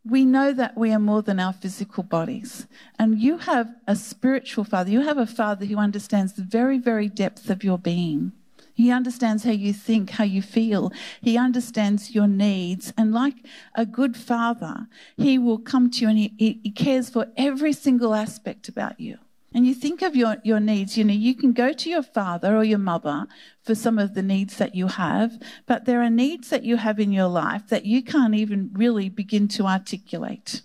we 0.03 0.25
know 0.25 0.51
that 0.53 0.77
we 0.77 0.91
are 0.91 0.99
more 0.99 1.21
than 1.21 1.39
our 1.39 1.53
physical 1.53 2.03
bodies. 2.03 2.67
And 2.97 3.19
you 3.19 3.37
have 3.39 3.69
a 3.87 3.95
spiritual 3.95 4.63
father, 4.63 4.89
you 4.89 5.01
have 5.01 5.17
a 5.17 5.27
father 5.27 5.65
who 5.65 5.77
understands 5.77 6.33
the 6.33 6.43
very, 6.43 6.79
very 6.79 7.09
depth 7.09 7.49
of 7.49 7.63
your 7.63 7.77
being. 7.77 8.31
He 8.75 8.91
understands 8.91 9.45
how 9.45 9.51
you 9.51 9.73
think, 9.73 10.11
how 10.11 10.25
you 10.25 10.41
feel. 10.41 10.91
He 11.21 11.37
understands 11.37 12.13
your 12.13 12.27
needs. 12.27 12.93
And 12.97 13.13
like 13.13 13.35
a 13.73 13.85
good 13.85 14.17
father, 14.17 14.87
he 15.17 15.37
will 15.37 15.57
come 15.57 15.89
to 15.91 16.01
you 16.01 16.09
and 16.09 16.17
he, 16.17 16.59
he 16.61 16.71
cares 16.71 17.09
for 17.09 17.27
every 17.37 17.73
single 17.73 18.13
aspect 18.13 18.67
about 18.67 18.99
you. 18.99 19.17
And 19.53 19.65
you 19.65 19.73
think 19.73 20.01
of 20.01 20.17
your, 20.17 20.35
your 20.43 20.59
needs, 20.59 20.97
you 20.97 21.05
know, 21.05 21.13
you 21.13 21.33
can 21.33 21.53
go 21.53 21.71
to 21.71 21.89
your 21.89 22.03
father 22.03 22.57
or 22.57 22.65
your 22.65 22.77
mother 22.77 23.25
for 23.63 23.73
some 23.73 23.97
of 23.97 24.13
the 24.13 24.21
needs 24.21 24.57
that 24.57 24.75
you 24.75 24.87
have, 24.87 25.41
but 25.65 25.85
there 25.85 26.01
are 26.01 26.09
needs 26.09 26.49
that 26.49 26.65
you 26.65 26.75
have 26.75 26.99
in 26.99 27.13
your 27.13 27.29
life 27.29 27.69
that 27.69 27.85
you 27.85 28.03
can't 28.03 28.35
even 28.35 28.69
really 28.73 29.07
begin 29.07 29.47
to 29.47 29.65
articulate 29.65 30.61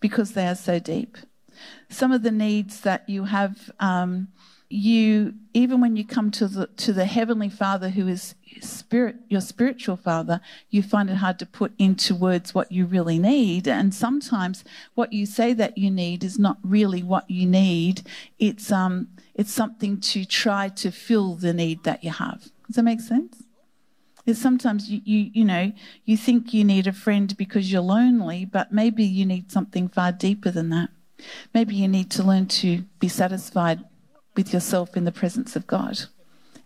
because 0.00 0.32
they 0.32 0.48
are 0.48 0.56
so 0.56 0.80
deep. 0.80 1.16
Some 1.88 2.10
of 2.10 2.24
the 2.24 2.32
needs 2.32 2.80
that 2.80 3.08
you 3.08 3.26
have, 3.26 3.70
um, 3.78 4.26
you 4.68 5.34
even 5.52 5.80
when 5.80 5.94
you 5.94 6.04
come 6.04 6.30
to 6.30 6.48
the 6.48 6.66
to 6.76 6.92
the 6.92 7.04
heavenly 7.04 7.48
father 7.48 7.90
who 7.90 8.08
is 8.08 8.34
spirit 8.60 9.16
your 9.28 9.40
spiritual 9.40 9.96
father 9.96 10.40
you 10.70 10.82
find 10.82 11.10
it 11.10 11.16
hard 11.16 11.38
to 11.38 11.46
put 11.46 11.72
into 11.78 12.14
words 12.14 12.54
what 12.54 12.72
you 12.72 12.86
really 12.86 13.18
need. 13.18 13.68
And 13.68 13.94
sometimes 13.94 14.64
what 14.94 15.12
you 15.12 15.26
say 15.26 15.52
that 15.54 15.76
you 15.78 15.90
need 15.90 16.24
is 16.24 16.38
not 16.38 16.58
really 16.62 17.02
what 17.02 17.28
you 17.30 17.46
need. 17.46 18.02
It's 18.38 18.72
um 18.72 19.08
it's 19.34 19.52
something 19.52 20.00
to 20.00 20.24
try 20.24 20.68
to 20.68 20.90
fill 20.90 21.34
the 21.34 21.52
need 21.52 21.84
that 21.84 22.02
you 22.02 22.10
have. 22.10 22.50
Does 22.66 22.76
that 22.76 22.82
make 22.82 23.00
sense? 23.00 23.42
Is 24.26 24.40
sometimes 24.40 24.90
you, 24.90 25.02
you 25.04 25.30
you 25.34 25.44
know 25.44 25.72
you 26.04 26.16
think 26.16 26.54
you 26.54 26.64
need 26.64 26.86
a 26.86 26.92
friend 26.92 27.36
because 27.36 27.70
you're 27.70 27.82
lonely 27.82 28.44
but 28.44 28.72
maybe 28.72 29.04
you 29.04 29.26
need 29.26 29.52
something 29.52 29.88
far 29.88 30.12
deeper 30.12 30.50
than 30.50 30.70
that. 30.70 30.88
Maybe 31.52 31.74
you 31.74 31.88
need 31.88 32.10
to 32.12 32.22
learn 32.22 32.46
to 32.46 32.84
be 32.98 33.08
satisfied 33.08 33.84
with 34.36 34.52
yourself 34.52 34.96
in 34.96 35.04
the 35.04 35.12
presence 35.12 35.56
of 35.56 35.66
God. 35.66 36.00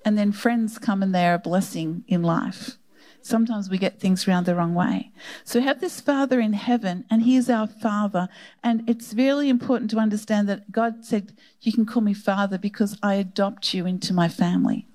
And 0.04 0.16
then 0.16 0.32
friends 0.32 0.78
come 0.78 1.02
and 1.02 1.14
they're 1.14 1.34
a 1.34 1.38
blessing 1.38 2.04
in 2.08 2.22
life. 2.22 2.78
Sometimes 3.20 3.68
we 3.68 3.78
get 3.78 4.00
things 4.00 4.26
around 4.26 4.46
the 4.46 4.54
wrong 4.54 4.74
way. 4.74 5.10
So 5.44 5.60
have 5.60 5.80
this 5.80 6.00
Father 6.00 6.40
in 6.40 6.52
heaven, 6.52 7.04
and 7.10 7.22
He 7.22 7.36
is 7.36 7.50
our 7.50 7.66
Father. 7.66 8.28
And 8.62 8.88
it's 8.88 9.12
really 9.12 9.48
important 9.48 9.90
to 9.90 9.98
understand 9.98 10.48
that 10.48 10.70
God 10.72 11.04
said, 11.04 11.36
You 11.60 11.72
can 11.72 11.84
call 11.84 12.00
me 12.00 12.14
Father 12.14 12.58
because 12.58 12.96
I 13.02 13.14
adopt 13.14 13.74
you 13.74 13.86
into 13.86 14.14
my 14.14 14.28
family. 14.28 14.86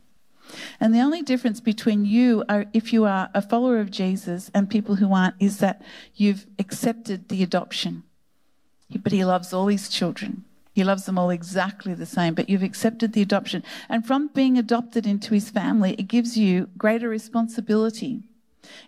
And 0.79 0.93
the 0.93 1.01
only 1.01 1.21
difference 1.21 1.59
between 1.59 2.05
you, 2.05 2.43
are, 2.47 2.65
if 2.73 2.93
you 2.93 3.05
are 3.05 3.29
a 3.33 3.41
follower 3.41 3.79
of 3.79 3.91
Jesus, 3.91 4.49
and 4.53 4.69
people 4.69 4.95
who 4.95 5.13
aren't, 5.13 5.35
is 5.39 5.57
that 5.59 5.81
you've 6.15 6.47
accepted 6.57 7.29
the 7.29 7.43
adoption. 7.43 8.03
But 9.01 9.11
He 9.11 9.25
loves 9.25 9.53
all 9.53 9.67
His 9.67 9.89
children. 9.89 10.45
He 10.73 10.83
loves 10.83 11.05
them 11.05 11.19
all 11.19 11.29
exactly 11.29 11.93
the 11.93 12.05
same, 12.05 12.33
but 12.33 12.49
you've 12.49 12.63
accepted 12.63 13.13
the 13.13 13.21
adoption. 13.21 13.63
And 13.87 14.05
from 14.05 14.27
being 14.27 14.57
adopted 14.57 15.05
into 15.05 15.33
his 15.33 15.49
family, 15.49 15.93
it 15.99 16.07
gives 16.07 16.35
you 16.35 16.69
greater 16.77 17.07
responsibility. 17.07 18.23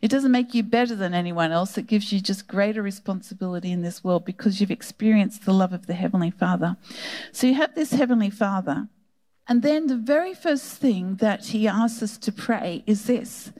It 0.01 0.09
doesn't 0.09 0.31
make 0.31 0.53
you 0.53 0.63
better 0.63 0.95
than 0.95 1.13
anyone 1.13 1.51
else. 1.51 1.77
It 1.77 1.87
gives 1.87 2.11
you 2.11 2.19
just 2.19 2.47
greater 2.47 2.81
responsibility 2.81 3.71
in 3.71 3.81
this 3.81 4.03
world 4.03 4.25
because 4.25 4.59
you've 4.59 4.71
experienced 4.71 5.45
the 5.45 5.53
love 5.53 5.73
of 5.73 5.85
the 5.85 5.93
Heavenly 5.93 6.31
Father. 6.31 6.77
So 7.31 7.45
you 7.47 7.53
have 7.55 7.75
this 7.75 7.91
Heavenly 7.91 8.29
Father. 8.29 8.87
And 9.47 9.61
then 9.61 9.87
the 9.87 9.97
very 9.97 10.33
first 10.33 10.77
thing 10.77 11.17
that 11.17 11.47
he 11.47 11.67
asks 11.67 12.01
us 12.01 12.17
to 12.17 12.31
pray 12.31 12.83
is 12.87 13.05
this 13.05 13.51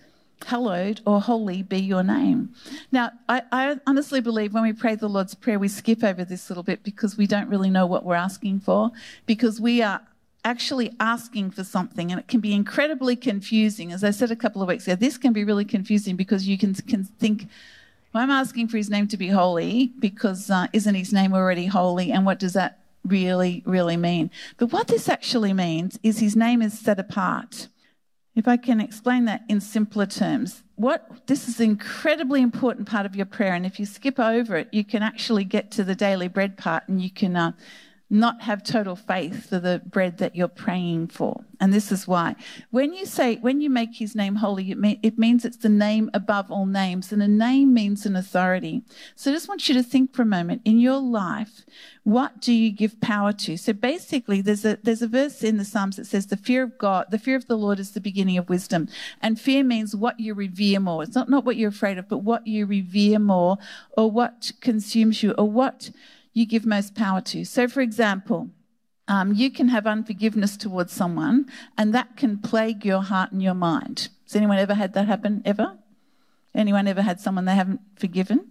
hallowed 0.43 1.01
or 1.05 1.21
holy 1.21 1.63
be 1.63 1.79
your 1.79 2.03
name. 2.03 2.53
Now, 2.91 3.11
I, 3.27 3.41
I, 3.51 3.79
honestly 3.87 4.21
believe 4.21 4.53
when 4.53 4.63
we 4.63 4.73
pray 4.73 4.95
the 4.95 5.07
Lord's 5.07 5.33
Prayer, 5.35 5.57
we 5.57 5.67
skip 5.67 6.03
over 6.03 6.23
this 6.23 6.49
little 6.49 6.63
bit 6.63 6.83
because 6.83 7.17
we 7.17 7.27
don't 7.27 7.49
really 7.49 7.69
know 7.69 7.85
what 7.85 8.05
we're 8.05 8.15
asking 8.15 8.59
for, 8.59 8.91
because 9.25 9.59
we 9.59 9.81
are 9.81 10.01
actually 10.43 10.93
asking 10.99 11.49
for 11.51 11.63
something 11.63 12.11
and 12.11 12.19
it 12.19 12.27
can 12.27 12.39
be 12.39 12.53
incredibly 12.53 13.15
confusing. 13.15 13.91
As 13.91 14.03
I 14.03 14.11
said 14.11 14.29
a 14.31 14.35
couple 14.35 14.61
of 14.61 14.67
weeks 14.67 14.85
ago, 14.85 14.95
this 14.95 15.17
can 15.17 15.33
be 15.33 15.43
really 15.43 15.65
confusing 15.65 16.15
because 16.15 16.47
you 16.47 16.57
can, 16.57 16.75
can 16.75 17.03
think, 17.03 17.47
well, 18.13 18.23
I'm 18.23 18.29
asking 18.29 18.67
for 18.67 18.77
his 18.77 18.89
name 18.89 19.07
to 19.07 19.17
be 19.17 19.29
holy 19.29 19.87
because 19.99 20.51
uh, 20.51 20.67
isn't 20.71 20.95
his 20.95 21.11
name 21.11 21.33
already 21.33 21.65
holy? 21.65 22.11
And 22.11 22.25
what 22.25 22.39
does 22.39 22.53
that 22.53 22.79
really, 23.03 23.63
really 23.65 23.97
mean? 23.97 24.29
But 24.57 24.71
what 24.71 24.87
this 24.87 25.09
actually 25.09 25.53
means 25.53 25.99
is 26.03 26.19
his 26.19 26.35
name 26.35 26.61
is 26.61 26.77
set 26.77 26.99
apart. 26.99 27.67
If 28.35 28.49
I 28.49 28.57
can 28.57 28.81
explain 28.81 29.25
that 29.25 29.43
in 29.47 29.61
simpler 29.61 30.05
terms, 30.05 30.61
what 30.75 31.25
this 31.27 31.47
is 31.47 31.61
an 31.61 31.69
incredibly 31.69 32.41
important 32.41 32.87
part 32.87 33.05
of 33.05 33.15
your 33.15 33.25
prayer, 33.25 33.53
and 33.53 33.65
if 33.65 33.79
you 33.79 33.85
skip 33.85 34.19
over 34.19 34.57
it, 34.57 34.67
you 34.73 34.83
can 34.83 35.01
actually 35.01 35.45
get 35.45 35.71
to 35.71 35.85
the 35.85 35.95
daily 35.95 36.27
bread 36.27 36.57
part, 36.57 36.87
and 36.89 37.01
you 37.01 37.09
can 37.09 37.37
uh, 37.37 37.53
not 38.09 38.41
have 38.43 38.63
total 38.63 38.95
faith 38.95 39.49
for 39.49 39.59
the 39.59 39.81
bread 39.85 40.19
that 40.19 40.35
you're 40.35 40.47
praying 40.47 41.07
for. 41.07 41.43
And 41.59 41.73
this 41.73 41.91
is 41.91 42.07
why. 42.07 42.35
When 42.69 42.93
you 42.93 43.05
say, 43.05 43.37
when 43.37 43.61
you 43.61 43.69
make 43.69 43.95
his 43.95 44.13
name 44.13 44.35
holy, 44.35 44.69
it, 44.69 44.77
mean, 44.77 44.99
it, 45.01 45.17
means 45.17 45.43
it's 45.43 45.57
the 45.57 45.69
name 45.69 46.11
above 46.13 46.51
all 46.51 46.67
names. 46.67 47.11
And 47.11 47.23
a 47.23 47.27
name 47.27 47.73
means 47.73 48.05
an 48.05 48.15
authority. 48.15 48.83
So 49.15 49.31
I 49.31 49.33
just 49.33 49.47
want 49.47 49.67
you 49.67 49.73
to 49.75 49.81
think 49.81 50.13
for 50.13 50.21
a 50.21 50.25
moment 50.25 50.61
in 50.65 50.79
your 50.79 50.99
life, 50.99 51.65
what 52.03 52.41
do 52.41 52.53
you 52.53 52.71
give 52.71 53.01
power 53.01 53.33
to? 53.33 53.57
So 53.57 53.73
basically, 53.73 54.41
there's 54.41 54.65
a, 54.65 54.77
there's 54.83 55.01
a 55.01 55.07
verse 55.07 55.43
in 55.43 55.57
the 55.57 55.65
Psalms 55.65 55.95
that 55.95 56.05
says, 56.05 56.27
the 56.27 56.37
fear 56.37 56.61
of 56.61 56.77
God, 56.77 57.07
the 57.09 57.17
fear 57.17 57.35
of 57.35 57.47
the 57.47 57.57
Lord 57.57 57.79
is 57.79 57.91
the 57.91 58.01
beginning 58.01 58.37
of 58.37 58.49
wisdom. 58.49 58.87
And 59.21 59.39
fear 59.39 59.63
means 59.63 59.95
what 59.95 60.19
you 60.19 60.35
revere 60.35 60.79
more. 60.79 61.01
It's 61.01 61.15
not, 61.15 61.29
not 61.29 61.45
what 61.45 61.55
you're 61.55 61.69
afraid 61.69 61.97
of, 61.97 62.07
but 62.07 62.19
what 62.19 62.45
you 62.45 62.67
revere 62.67 63.17
more 63.17 63.57
or 63.97 64.11
what 64.11 64.51
consumes 64.61 65.23
you 65.23 65.31
or 65.31 65.49
what 65.49 65.89
you 66.35 66.45
give 66.45 66.65
most 66.65 66.93
power 66.93 67.21
to. 67.21 67.45
So, 67.45 67.67
for 67.67 67.81
example, 67.81 68.49
um, 69.07 69.33
you 69.33 69.49
can 69.49 69.69
have 69.69 69.87
unforgiveness 69.87 70.57
towards 70.57 70.91
someone, 70.91 71.45
and 71.77 71.93
that 71.95 72.17
can 72.17 72.37
plague 72.37 72.85
your 72.85 73.01
heart 73.01 73.31
and 73.31 73.41
your 73.41 73.53
mind. 73.53 74.09
Has 74.25 74.35
anyone 74.35 74.57
ever 74.57 74.73
had 74.73 74.93
that 74.93 75.07
happen? 75.07 75.41
Ever? 75.45 75.77
Anyone 76.53 76.87
ever 76.87 77.01
had 77.01 77.19
someone 77.21 77.45
they 77.45 77.55
haven't 77.55 77.79
forgiven? 77.95 78.49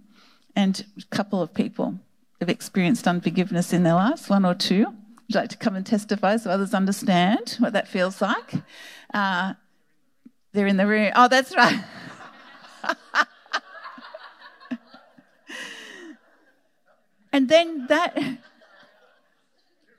And 0.56 0.84
a 0.98 1.14
couple 1.14 1.42
of 1.42 1.52
people 1.52 1.98
have 2.40 2.48
experienced 2.48 3.06
unforgiveness 3.06 3.72
in 3.72 3.82
their 3.82 3.94
lives, 3.94 4.30
one 4.30 4.46
or 4.46 4.54
two. 4.54 4.86
Would 4.86 5.34
you 5.34 5.40
like 5.40 5.50
to 5.50 5.56
come 5.58 5.76
and 5.76 5.84
testify 5.84 6.38
so 6.38 6.50
others 6.50 6.72
understand 6.72 7.56
what 7.58 7.74
that 7.74 7.86
feels 7.86 8.22
like? 8.22 8.54
Uh, 9.12 9.54
they're 10.52 10.66
in 10.66 10.78
the 10.78 10.86
room. 10.86 11.12
Oh, 11.14 11.28
that's 11.28 11.54
right. 11.54 11.84
And 17.34 17.48
then 17.48 17.88
that. 17.88 18.16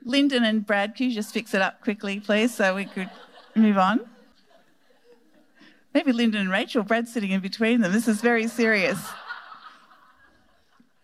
Lyndon 0.06 0.46
and 0.46 0.66
Brad, 0.66 0.96
can 0.96 1.10
you 1.10 1.14
just 1.14 1.34
fix 1.34 1.54
it 1.54 1.62
up 1.62 1.82
quickly, 1.82 2.22
please, 2.22 2.56
so 2.56 2.74
we 2.74 2.86
could 2.86 3.10
move 3.56 3.78
on? 3.78 4.00
Maybe 5.94 6.14
Lyndon 6.14 6.42
and 6.42 6.50
Rachel, 6.50 6.84
Brad's 6.84 7.12
sitting 7.12 7.32
in 7.32 7.42
between 7.42 7.82
them. 7.82 7.92
This 7.92 8.08
is 8.08 8.22
very 8.22 8.48
serious. 8.48 9.00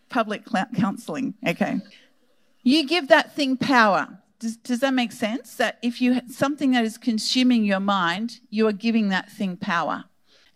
Public 0.08 0.46
counselling, 0.74 1.34
okay. 1.46 1.82
You 2.64 2.88
give 2.88 3.10
that 3.10 3.36
thing 3.36 3.58
power. 3.58 4.20
Does, 4.40 4.56
does 4.56 4.80
that 4.80 4.94
make 4.94 5.12
sense? 5.12 5.56
That 5.56 5.80
if 5.82 6.00
you 6.00 6.22
something 6.30 6.72
that 6.72 6.86
is 6.86 6.98
consuming 6.98 7.66
your 7.66 7.82
mind, 7.82 8.40
you 8.50 8.68
are 8.68 8.74
giving 8.74 9.10
that 9.10 9.30
thing 9.30 9.58
power. 9.58 10.06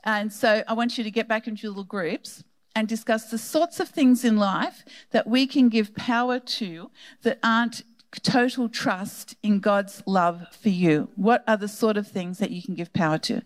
And 0.05 0.31
so 0.31 0.63
I 0.69 0.73
want 0.73 0.97
you 0.97 1.03
to 1.03 1.11
get 1.11 1.27
back 1.27 1.47
into 1.47 1.67
little 1.67 1.83
groups 1.83 2.45
and 2.75 2.88
discuss 2.88 3.29
the 3.31 3.38
sorts 3.38 3.79
of 3.79 3.88
things 3.88 4.25
in 4.25 4.38
life 4.38 4.83
that 5.11 5.25
we 5.25 5.47
can 5.47 5.69
give 5.69 5.95
power 5.95 6.39
to 6.39 6.91
that 7.23 7.39
aren't 7.41 7.83
total 8.21 8.69
trust 8.69 9.35
in 9.41 9.59
God's 9.59 10.03
love 10.05 10.45
for 10.51 10.69
you. 10.69 11.09
What 11.15 11.43
are 11.47 11.57
the 11.57 11.67
sort 11.67 11.97
of 11.97 12.07
things 12.07 12.38
that 12.39 12.51
you 12.51 12.61
can 12.61 12.75
give 12.75 12.93
power 12.93 13.17
to? 13.19 13.41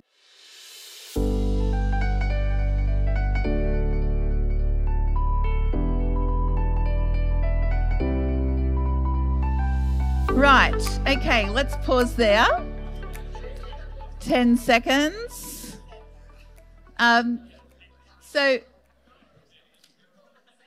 Right, 10.32 11.00
okay, 11.06 11.50
let's 11.50 11.76
pause 11.86 12.15
there. 12.15 12.48
10 14.22 14.58
seconds. 14.58 15.78
Um, 16.98 17.50
so, 18.22 18.60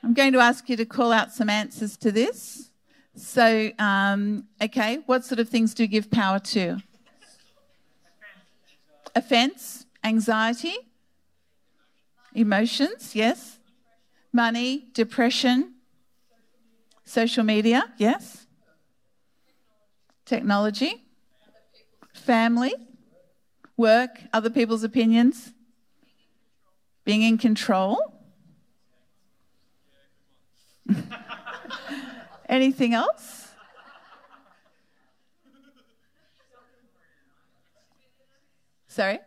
I'm 0.03 0.13
going 0.13 0.33
to 0.33 0.39
ask 0.39 0.67
you 0.67 0.75
to 0.75 0.85
call 0.85 1.13
out 1.13 1.31
some 1.31 1.49
answers 1.49 1.95
to 1.97 2.11
this. 2.11 2.69
So, 3.15 3.71
um, 3.79 4.47
okay, 4.61 4.97
what 5.05 5.23
sort 5.23 5.39
of 5.39 5.47
things 5.47 5.73
do 5.73 5.87
give 5.87 6.11
power 6.11 6.39
to? 6.39 6.79
Offense, 9.15 9.85
anxiety, 10.03 10.75
emotions, 12.33 13.15
yes. 13.15 13.59
Money, 14.33 14.87
depression, 14.93 15.75
social 17.05 17.45
media, 17.45 17.93
yes. 17.97 18.45
Technology, 20.25 21.05
family, 22.13 22.73
work, 23.77 24.19
other 24.33 24.49
people's 24.49 24.83
opinions, 24.83 25.53
being 27.05 27.21
in 27.21 27.37
control 27.37 28.12
Anything 32.47 32.93
else? 32.93 33.49
Sorry? 38.87 39.19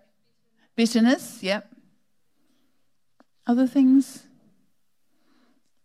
Bitterness, 0.76 1.42
yep. 1.42 1.68
Other 3.46 3.66
things? 3.66 4.24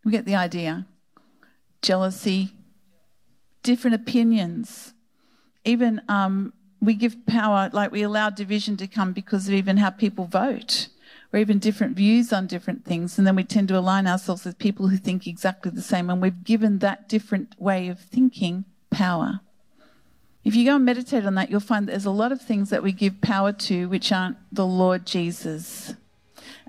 We 0.04 0.12
get 0.12 0.26
the 0.26 0.36
idea. 0.36 0.86
Jealousy, 1.82 2.54
different 3.64 3.96
opinions. 3.96 4.94
Even 5.66 6.02
um, 6.08 6.54
we 6.80 6.94
give 6.94 7.26
power, 7.26 7.70
like 7.74 7.92
we 7.92 8.04
allow 8.04 8.30
division 8.30 8.78
to 8.78 8.88
come 8.88 9.14
because 9.14 9.48
of 9.48 9.54
even 9.54 9.78
how 9.78 9.90
people 9.90 10.26
vote 10.26 10.90
or 11.34 11.40
even 11.40 11.60
different 11.60 11.96
views 11.96 12.34
on 12.34 12.48
different 12.48 12.86
things. 12.86 13.18
And 13.18 13.26
then 13.26 13.36
we 13.36 13.44
tend 13.44 13.68
to 13.70 13.78
align 13.78 14.08
ourselves 14.08 14.46
with 14.46 14.58
people 14.58 14.90
who 14.90 14.98
think 14.98 15.28
exactly 15.28 15.72
the 15.72 15.82
same. 15.82 16.10
And 16.10 16.22
we've 16.22 16.44
given 16.44 16.80
that 16.80 17.08
different 17.08 17.56
way 17.60 17.88
of 17.88 18.00
thinking 18.00 18.66
power. 18.90 19.42
If 20.44 20.56
you 20.56 20.66
go 20.66 20.76
and 20.76 20.86
meditate 20.86 21.26
on 21.26 21.36
that, 21.36 21.52
you'll 21.52 21.60
find 21.60 21.88
that 21.88 21.92
there's 21.92 22.06
a 22.06 22.12
lot 22.12 22.32
of 22.32 22.42
things 22.42 22.70
that 22.72 22.84
we 22.84 22.92
give 22.92 23.22
power 23.22 23.52
to 23.54 23.88
which 23.88 24.12
aren't 24.12 24.38
the 24.52 24.66
Lord 24.66 25.06
Jesus. 25.06 25.94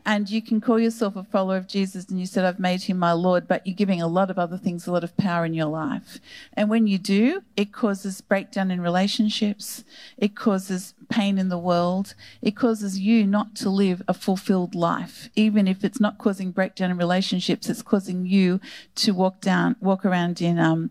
And 0.04 0.28
you 0.28 0.42
can 0.42 0.60
call 0.60 0.80
yourself 0.80 1.14
a 1.14 1.22
follower 1.22 1.56
of 1.56 1.68
Jesus 1.68 2.08
and 2.08 2.18
you 2.18 2.26
said, 2.26 2.44
I've 2.44 2.58
made 2.58 2.82
him 2.82 2.98
my 2.98 3.12
Lord, 3.12 3.46
but 3.46 3.64
you're 3.66 3.76
giving 3.76 4.02
a 4.02 4.08
lot 4.08 4.30
of 4.30 4.38
other 4.38 4.58
things 4.58 4.86
a 4.86 4.92
lot 4.92 5.04
of 5.04 5.16
power 5.16 5.44
in 5.44 5.54
your 5.54 5.66
life. 5.66 6.18
And 6.54 6.68
when 6.68 6.88
you 6.88 6.98
do, 6.98 7.42
it 7.56 7.72
causes 7.72 8.20
breakdown 8.20 8.70
in 8.72 8.80
relationships, 8.80 9.84
it 10.16 10.34
causes 10.34 10.94
pain 11.08 11.38
in 11.38 11.50
the 11.50 11.58
world, 11.58 12.14
it 12.40 12.56
causes 12.56 12.98
you 12.98 13.26
not 13.26 13.54
to 13.56 13.70
live 13.70 14.02
a 14.08 14.14
fulfilled 14.14 14.74
life. 14.74 15.28
Even 15.36 15.68
if 15.68 15.84
it's 15.84 16.00
not 16.00 16.18
causing 16.18 16.50
breakdown 16.50 16.90
in 16.90 16.96
relationships, 16.96 17.68
it's 17.68 17.82
causing 17.82 18.26
you 18.26 18.60
to 18.96 19.12
walk 19.12 19.40
down, 19.40 19.76
walk 19.80 20.04
around 20.04 20.42
in 20.42 20.58
um, 20.58 20.90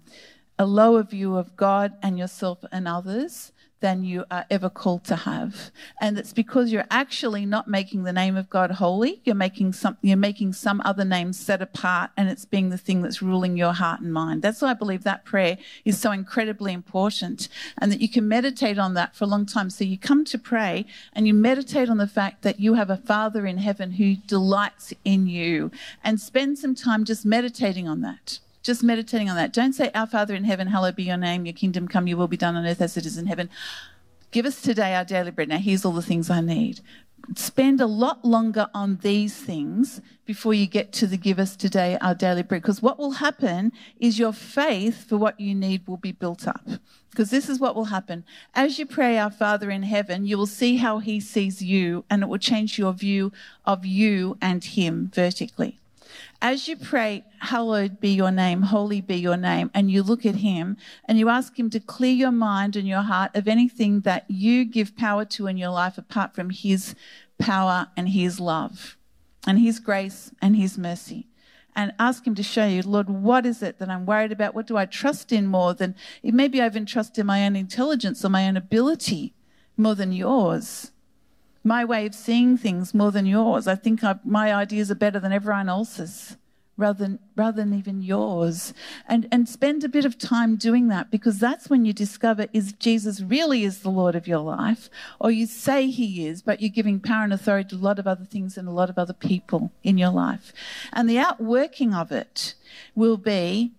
a 0.57 0.65
lower 0.65 1.03
view 1.03 1.35
of 1.35 1.57
God 1.57 1.93
and 2.01 2.17
yourself 2.17 2.63
and 2.71 2.87
others 2.87 3.51
than 3.81 4.03
you 4.03 4.23
are 4.31 4.45
ever 4.49 4.69
called 4.69 5.03
to 5.03 5.15
have. 5.15 5.71
And 5.99 6.17
it's 6.17 6.33
because 6.33 6.71
you're 6.71 6.85
actually 6.89 7.45
not 7.45 7.67
making 7.67 8.03
the 8.03 8.13
name 8.13 8.37
of 8.37 8.49
God 8.49 8.71
holy. 8.71 9.21
You're 9.25 9.35
making 9.35 9.73
some, 9.73 9.97
you're 10.01 10.17
making 10.17 10.53
some 10.53 10.81
other 10.85 11.03
name 11.03 11.33
set 11.33 11.61
apart 11.61 12.11
and 12.15 12.29
it's 12.29 12.45
being 12.45 12.69
the 12.69 12.77
thing 12.77 13.01
that's 13.01 13.21
ruling 13.21 13.57
your 13.57 13.73
heart 13.73 13.99
and 13.99 14.13
mind. 14.13 14.41
That's 14.41 14.61
why 14.61 14.69
I 14.69 14.75
believe 14.75 15.03
that 15.03 15.25
prayer 15.25 15.57
is 15.83 15.99
so 15.99 16.11
incredibly 16.11 16.73
important 16.73 17.49
and 17.79 17.91
that 17.91 18.01
you 18.01 18.09
can 18.09 18.27
meditate 18.27 18.77
on 18.77 18.93
that 18.93 19.15
for 19.15 19.25
a 19.25 19.27
long 19.27 19.45
time. 19.45 19.69
So 19.69 19.83
you 19.83 19.97
come 19.97 20.23
to 20.25 20.37
pray 20.37 20.85
and 21.13 21.27
you 21.27 21.33
meditate 21.33 21.89
on 21.89 21.97
the 21.97 22.07
fact 22.07 22.43
that 22.43 22.59
you 22.59 22.75
have 22.75 22.89
a 22.89 22.97
father 22.97 23.45
in 23.45 23.57
heaven 23.57 23.93
who 23.93 24.15
delights 24.15 24.93
in 25.03 25.27
you 25.27 25.71
and 26.03 26.21
spend 26.21 26.59
some 26.59 26.75
time 26.75 27.03
just 27.03 27.25
meditating 27.25 27.87
on 27.87 28.01
that 28.01 28.39
just 28.61 28.83
meditating 28.83 29.29
on 29.29 29.35
that. 29.35 29.53
Don't 29.53 29.73
say, 29.73 29.89
Our 29.93 30.07
Father 30.07 30.35
in 30.35 30.43
heaven, 30.43 30.67
hallowed 30.67 30.95
be 30.95 31.03
your 31.03 31.17
name, 31.17 31.45
your 31.45 31.53
kingdom 31.53 31.87
come, 31.87 32.07
your 32.07 32.17
will 32.17 32.27
be 32.27 32.37
done 32.37 32.55
on 32.55 32.65
earth 32.65 32.81
as 32.81 32.97
it 32.97 33.05
is 33.05 33.17
in 33.17 33.27
heaven. 33.27 33.49
Give 34.31 34.45
us 34.45 34.61
today 34.61 34.95
our 34.95 35.03
daily 35.03 35.31
bread. 35.31 35.49
Now, 35.49 35.57
here's 35.57 35.83
all 35.83 35.91
the 35.91 36.01
things 36.01 36.29
I 36.29 36.39
need. 36.41 36.79
Spend 37.35 37.81
a 37.81 37.85
lot 37.85 38.23
longer 38.23 38.67
on 38.73 38.97
these 39.03 39.35
things 39.35 40.01
before 40.25 40.53
you 40.53 40.65
get 40.67 40.91
to 40.93 41.05
the 41.05 41.17
give 41.17 41.37
us 41.37 41.55
today 41.55 41.97
our 42.01 42.15
daily 42.15 42.41
bread. 42.41 42.61
Because 42.61 42.81
what 42.81 42.97
will 42.97 43.11
happen 43.11 43.73
is 43.99 44.17
your 44.17 44.31
faith 44.31 45.07
for 45.07 45.17
what 45.17 45.39
you 45.39 45.53
need 45.53 45.85
will 45.85 45.97
be 45.97 46.13
built 46.13 46.47
up. 46.47 46.65
Because 47.09 47.29
this 47.29 47.49
is 47.49 47.59
what 47.59 47.75
will 47.75 47.85
happen. 47.85 48.23
As 48.55 48.79
you 48.79 48.85
pray, 48.85 49.17
Our 49.17 49.29
Father 49.29 49.69
in 49.69 49.83
heaven, 49.83 50.25
you 50.25 50.37
will 50.37 50.47
see 50.47 50.77
how 50.77 50.99
He 50.99 51.19
sees 51.19 51.61
you, 51.61 52.05
and 52.09 52.23
it 52.23 52.29
will 52.29 52.37
change 52.37 52.79
your 52.79 52.93
view 52.93 53.33
of 53.65 53.85
you 53.85 54.37
and 54.41 54.63
Him 54.63 55.11
vertically 55.13 55.80
as 56.41 56.67
you 56.67 56.75
pray, 56.75 57.25
Hallowed 57.39 57.99
be 57.99 58.09
your 58.09 58.31
name, 58.31 58.61
holy 58.61 59.01
be 59.01 59.15
your 59.15 59.35
name, 59.35 59.71
and 59.73 59.89
you 59.89 60.03
look 60.03 60.25
at 60.25 60.35
him 60.35 60.77
and 61.05 61.17
you 61.17 61.27
ask 61.27 61.57
him 61.57 61.71
to 61.71 61.79
clear 61.79 62.13
your 62.13 62.31
mind 62.31 62.75
and 62.75 62.87
your 62.87 63.01
heart 63.01 63.35
of 63.35 63.47
anything 63.47 64.01
that 64.01 64.25
you 64.29 64.63
give 64.63 64.95
power 64.95 65.25
to 65.25 65.47
in 65.47 65.57
your 65.57 65.71
life 65.71 65.97
apart 65.97 66.35
from 66.35 66.51
his 66.51 66.93
power 67.39 67.87
and 67.97 68.09
his 68.09 68.39
love 68.39 68.95
and 69.47 69.59
his 69.59 69.79
grace 69.79 70.31
and 70.41 70.55
his 70.55 70.77
mercy. 70.77 71.27
And 71.75 71.93
ask 71.97 72.27
him 72.27 72.35
to 72.35 72.43
show 72.43 72.67
you, 72.67 72.83
Lord, 72.83 73.09
what 73.09 73.45
is 73.45 73.63
it 73.63 73.79
that 73.79 73.89
I'm 73.89 74.05
worried 74.05 74.31
about? 74.31 74.53
What 74.53 74.67
do 74.67 74.77
I 74.77 74.85
trust 74.85 75.31
in 75.31 75.47
more 75.47 75.73
than 75.73 75.95
maybe 76.21 76.61
I 76.61 76.65
even 76.67 76.85
trust 76.85 77.17
in 77.17 77.25
my 77.25 77.45
own 77.45 77.55
intelligence 77.55 78.23
or 78.23 78.29
my 78.29 78.47
own 78.47 78.57
ability 78.57 79.33
more 79.77 79.95
than 79.95 80.11
yours? 80.11 80.91
My 81.63 81.85
way 81.85 82.05
of 82.05 82.15
seeing 82.15 82.57
things 82.57 82.93
more 82.93 83.11
than 83.11 83.25
yours. 83.25 83.67
I 83.67 83.75
think 83.75 84.03
I, 84.03 84.15
my 84.23 84.53
ideas 84.53 84.89
are 84.91 84.95
better 84.95 85.19
than 85.19 85.31
everyone 85.31 85.69
else's. 85.69 86.37
Rather 86.77 87.03
than, 87.03 87.19
rather 87.35 87.61
than 87.61 87.77
even 87.77 88.01
yours. 88.01 88.73
And, 89.07 89.27
and 89.31 89.47
spend 89.47 89.83
a 89.83 89.89
bit 89.89 90.03
of 90.03 90.17
time 90.17 90.55
doing 90.55 90.87
that 90.87 91.11
because 91.11 91.37
that's 91.37 91.69
when 91.69 91.85
you 91.85 91.93
discover 91.93 92.47
is 92.53 92.73
Jesus 92.73 93.21
really 93.21 93.63
is 93.63 93.79
the 93.81 93.91
Lord 93.91 94.15
of 94.15 94.27
your 94.27 94.39
life, 94.39 94.89
or 95.19 95.29
you 95.29 95.45
say 95.45 95.91
he 95.91 96.25
is, 96.25 96.41
but 96.41 96.59
you're 96.59 96.69
giving 96.69 96.99
power 96.99 97.23
and 97.23 97.33
authority 97.33 97.69
to 97.69 97.75
a 97.75 97.77
lot 97.77 97.99
of 97.99 98.07
other 98.07 98.25
things 98.25 98.57
and 98.57 98.67
a 98.67 98.71
lot 98.71 98.89
of 98.89 98.97
other 98.97 99.13
people 99.13 99.71
in 99.83 99.99
your 99.99 100.09
life. 100.09 100.53
And 100.91 101.07
the 101.07 101.19
outworking 101.19 101.93
of 101.93 102.11
it 102.11 102.55
will 102.95 103.17
be 103.17 103.73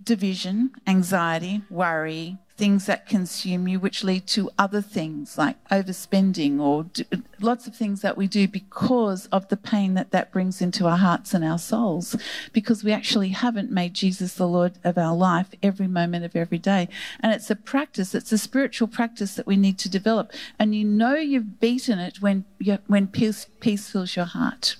division, 0.00 0.72
anxiety, 0.86 1.62
worry, 1.68 2.38
things 2.62 2.86
that 2.86 3.08
consume 3.08 3.66
you, 3.66 3.80
which 3.80 4.04
lead 4.04 4.24
to 4.24 4.48
other 4.56 4.80
things 4.80 5.36
like 5.36 5.56
overspending 5.68 6.60
or 6.60 6.84
do, 6.84 7.02
lots 7.40 7.66
of 7.66 7.74
things 7.74 8.02
that 8.02 8.16
we 8.16 8.28
do 8.28 8.46
because 8.46 9.26
of 9.32 9.48
the 9.48 9.56
pain 9.56 9.94
that 9.94 10.12
that 10.12 10.30
brings 10.30 10.62
into 10.62 10.86
our 10.86 10.98
hearts 10.98 11.34
and 11.34 11.44
our 11.44 11.58
souls, 11.58 12.14
because 12.52 12.84
we 12.84 12.92
actually 12.92 13.30
haven't 13.30 13.72
made 13.72 13.94
Jesus 13.94 14.34
the 14.34 14.46
Lord 14.46 14.74
of 14.84 14.96
our 14.96 15.12
life 15.12 15.48
every 15.60 15.88
moment 15.88 16.24
of 16.24 16.36
every 16.36 16.58
day. 16.58 16.88
And 17.18 17.32
it's 17.32 17.50
a 17.50 17.56
practice, 17.56 18.14
it's 18.14 18.30
a 18.30 18.38
spiritual 18.38 18.86
practice 18.86 19.34
that 19.34 19.46
we 19.48 19.56
need 19.56 19.76
to 19.78 19.88
develop. 19.88 20.30
And 20.56 20.72
you 20.72 20.84
know 20.84 21.16
you've 21.16 21.58
beaten 21.58 21.98
it 21.98 22.22
when, 22.22 22.44
when 22.86 23.08
peace, 23.08 23.48
peace 23.58 23.90
fills 23.90 24.14
your 24.14 24.26
heart 24.26 24.76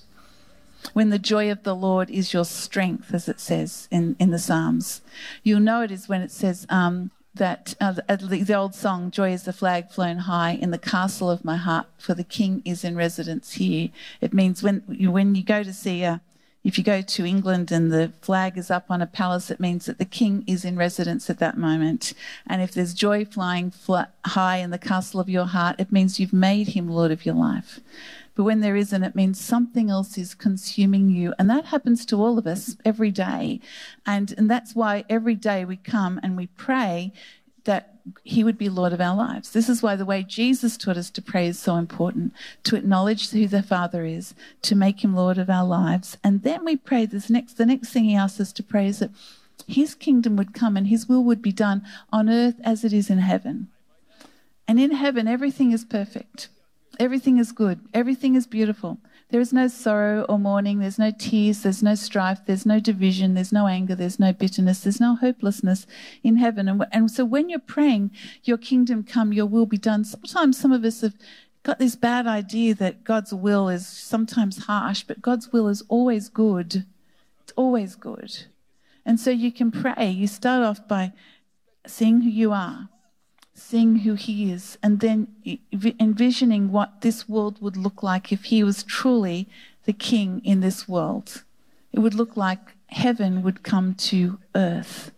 when 0.93 1.09
the 1.09 1.19
joy 1.19 1.49
of 1.51 1.63
the 1.63 1.75
Lord 1.75 2.09
is 2.09 2.33
your 2.33 2.43
strength, 2.45 3.13
as 3.13 3.27
it 3.27 3.39
says 3.41 3.87
in, 3.91 4.15
in 4.19 4.31
the 4.31 4.39
Psalms. 4.39 5.01
You'll 5.41 5.61
know 5.61 5.81
it 5.81 5.91
is 5.91 6.09
when 6.09 6.21
it 6.21 6.31
says, 6.31 6.65
um, 6.69 7.09
that 7.35 7.73
uh, 7.81 7.91
the, 7.91 8.43
the, 8.43 8.53
old 8.53 8.75
song, 8.75 9.09
Joy 9.09 9.31
is 9.31 9.43
the 9.43 9.53
flag 9.53 9.89
flown 9.89 10.19
high 10.19 10.51
in 10.51 10.71
the 10.71 10.77
castle 10.77 11.31
of 11.31 11.43
my 11.43 11.57
heart, 11.57 11.87
for 11.97 12.13
the 12.13 12.23
king 12.23 12.61
is 12.63 12.83
in 12.83 12.95
residence 12.95 13.53
here. 13.53 13.89
It 14.21 14.33
means 14.33 14.61
when 14.61 14.83
you, 14.87 15.11
when 15.11 15.33
you 15.33 15.43
go 15.43 15.63
to 15.63 15.73
see 15.73 16.03
a, 16.03 16.21
if 16.63 16.77
you 16.77 16.83
go 16.83 17.01
to 17.01 17.25
England 17.25 17.71
and 17.71 17.91
the 17.91 18.13
flag 18.21 18.57
is 18.57 18.71
up 18.71 18.85
on 18.89 19.01
a 19.01 19.07
palace, 19.07 19.49
it 19.49 19.59
means 19.59 19.85
that 19.87 19.97
the 19.97 20.05
king 20.05 20.43
is 20.47 20.63
in 20.63 20.77
residence 20.77 21.29
at 21.29 21.39
that 21.39 21.57
moment. 21.57 22.13
And 22.47 22.61
if 22.61 22.71
there's 22.71 22.93
joy 22.93 23.25
flying 23.25 23.71
flat, 23.71 24.13
high 24.25 24.57
in 24.57 24.69
the 24.69 24.77
castle 24.77 25.19
of 25.19 25.29
your 25.29 25.45
heart, 25.45 25.75
it 25.79 25.91
means 25.91 26.19
you've 26.19 26.33
made 26.33 26.69
him 26.69 26.87
Lord 26.87 27.11
of 27.11 27.25
your 27.25 27.35
life. 27.35 27.79
But 28.35 28.43
when 28.43 28.61
there 28.61 28.75
isn't, 28.75 29.03
it 29.03 29.15
means 29.15 29.39
something 29.39 29.89
else 29.89 30.17
is 30.17 30.33
consuming 30.33 31.09
you. 31.09 31.33
And 31.37 31.49
that 31.49 31.65
happens 31.65 32.05
to 32.07 32.17
all 32.17 32.37
of 32.37 32.47
us 32.47 32.75
every 32.83 33.11
day. 33.11 33.59
And, 34.05 34.33
and 34.37 34.49
that's 34.49 34.75
why 34.75 35.05
every 35.09 35.35
day 35.35 35.65
we 35.65 35.77
come 35.77 36.19
and 36.23 36.35
we 36.35 36.47
pray 36.47 37.13
that 37.65 37.93
he 38.23 38.43
would 38.43 38.57
be 38.57 38.69
Lord 38.69 38.91
of 38.91 38.99
our 38.99 39.15
lives. 39.15 39.51
This 39.51 39.69
is 39.69 39.81
why 39.81 39.95
the 39.95 40.05
way 40.05 40.23
Jesus 40.23 40.77
taught 40.77 40.97
us 40.97 41.09
to 41.11 41.21
pray 41.21 41.47
is 41.47 41.59
so 41.59 41.75
important 41.75 42.33
to 42.63 42.75
acknowledge 42.75 43.29
who 43.29 43.47
the 43.47 43.63
Father 43.63 44.03
is, 44.03 44.33
to 44.63 44.75
make 44.75 45.03
him 45.03 45.15
Lord 45.15 45.37
of 45.37 45.49
our 45.49 45.65
lives. 45.65 46.17
And 46.23 46.43
then 46.43 46.65
we 46.65 46.75
pray 46.75 47.05
this 47.05 47.29
next, 47.29 47.53
the 47.53 47.65
next 47.65 47.89
thing 47.89 48.03
he 48.03 48.15
asks 48.15 48.41
us 48.41 48.51
to 48.53 48.63
pray 48.63 48.87
is 48.87 48.99
that 48.99 49.11
his 49.67 49.95
kingdom 49.95 50.35
would 50.35 50.53
come 50.53 50.75
and 50.75 50.87
his 50.87 51.07
will 51.07 51.23
would 51.23 51.41
be 51.41 51.53
done 51.53 51.83
on 52.11 52.29
earth 52.29 52.55
as 52.63 52.83
it 52.83 52.91
is 52.91 53.09
in 53.09 53.19
heaven. 53.19 53.69
And 54.67 54.79
in 54.79 54.91
heaven, 54.91 55.27
everything 55.27 55.71
is 55.71 55.85
perfect. 55.85 56.49
Everything 56.99 57.37
is 57.37 57.51
good. 57.51 57.79
Everything 57.93 58.35
is 58.35 58.45
beautiful. 58.45 58.99
There 59.29 59.41
is 59.41 59.51
no 59.51 59.67
sorrow 59.67 60.25
or 60.29 60.37
mourning. 60.37 60.77
There's 60.77 60.99
no 60.99 61.11
tears. 61.11 61.63
There's 61.63 61.81
no 61.81 61.95
strife. 61.95 62.41
There's 62.45 62.67
no 62.67 62.79
division. 62.79 63.33
There's 63.33 63.51
no 63.51 63.65
anger. 63.65 63.95
There's 63.95 64.19
no 64.19 64.31
bitterness. 64.31 64.81
There's 64.81 64.99
no 64.99 65.15
hopelessness 65.15 65.87
in 66.21 66.37
heaven. 66.37 66.67
And, 66.67 66.85
and 66.91 67.09
so 67.09 67.25
when 67.25 67.49
you're 67.49 67.59
praying, 67.59 68.11
your 68.43 68.57
kingdom 68.57 69.03
come, 69.03 69.33
your 69.33 69.47
will 69.47 69.65
be 69.65 69.77
done, 69.77 70.03
sometimes 70.05 70.59
some 70.59 70.71
of 70.71 70.85
us 70.85 71.01
have 71.01 71.15
got 71.63 71.79
this 71.79 71.95
bad 71.95 72.27
idea 72.27 72.75
that 72.75 73.03
God's 73.03 73.33
will 73.33 73.69
is 73.69 73.87
sometimes 73.87 74.65
harsh, 74.65 75.03
but 75.03 75.21
God's 75.21 75.51
will 75.51 75.67
is 75.67 75.83
always 75.87 76.29
good. 76.29 76.85
It's 77.41 77.53
always 77.55 77.95
good. 77.95 78.45
And 79.03 79.19
so 79.19 79.31
you 79.31 79.51
can 79.51 79.71
pray. 79.71 80.11
You 80.11 80.27
start 80.27 80.63
off 80.63 80.87
by 80.87 81.11
seeing 81.87 82.21
who 82.21 82.29
you 82.29 82.51
are 82.51 82.89
seeing 83.53 83.97
who 83.97 84.15
he 84.15 84.51
is, 84.51 84.77
and 84.81 84.99
then 84.99 85.27
envisioning 85.99 86.71
what 86.71 87.01
this 87.01 87.29
world 87.29 87.61
would 87.61 87.77
look 87.77 88.01
like 88.01 88.31
if 88.31 88.45
he 88.45 88.63
was 88.63 88.83
truly 88.83 89.47
the 89.85 89.93
king 89.93 90.41
in 90.43 90.61
this 90.61 90.87
world. 90.87 91.43
It 91.91 91.99
would 91.99 92.15
look 92.15 92.35
like 92.35 92.75
heaven 92.87 93.43
would 93.43 93.63
come 93.63 93.93
to 93.95 94.39
earth. 94.55 95.11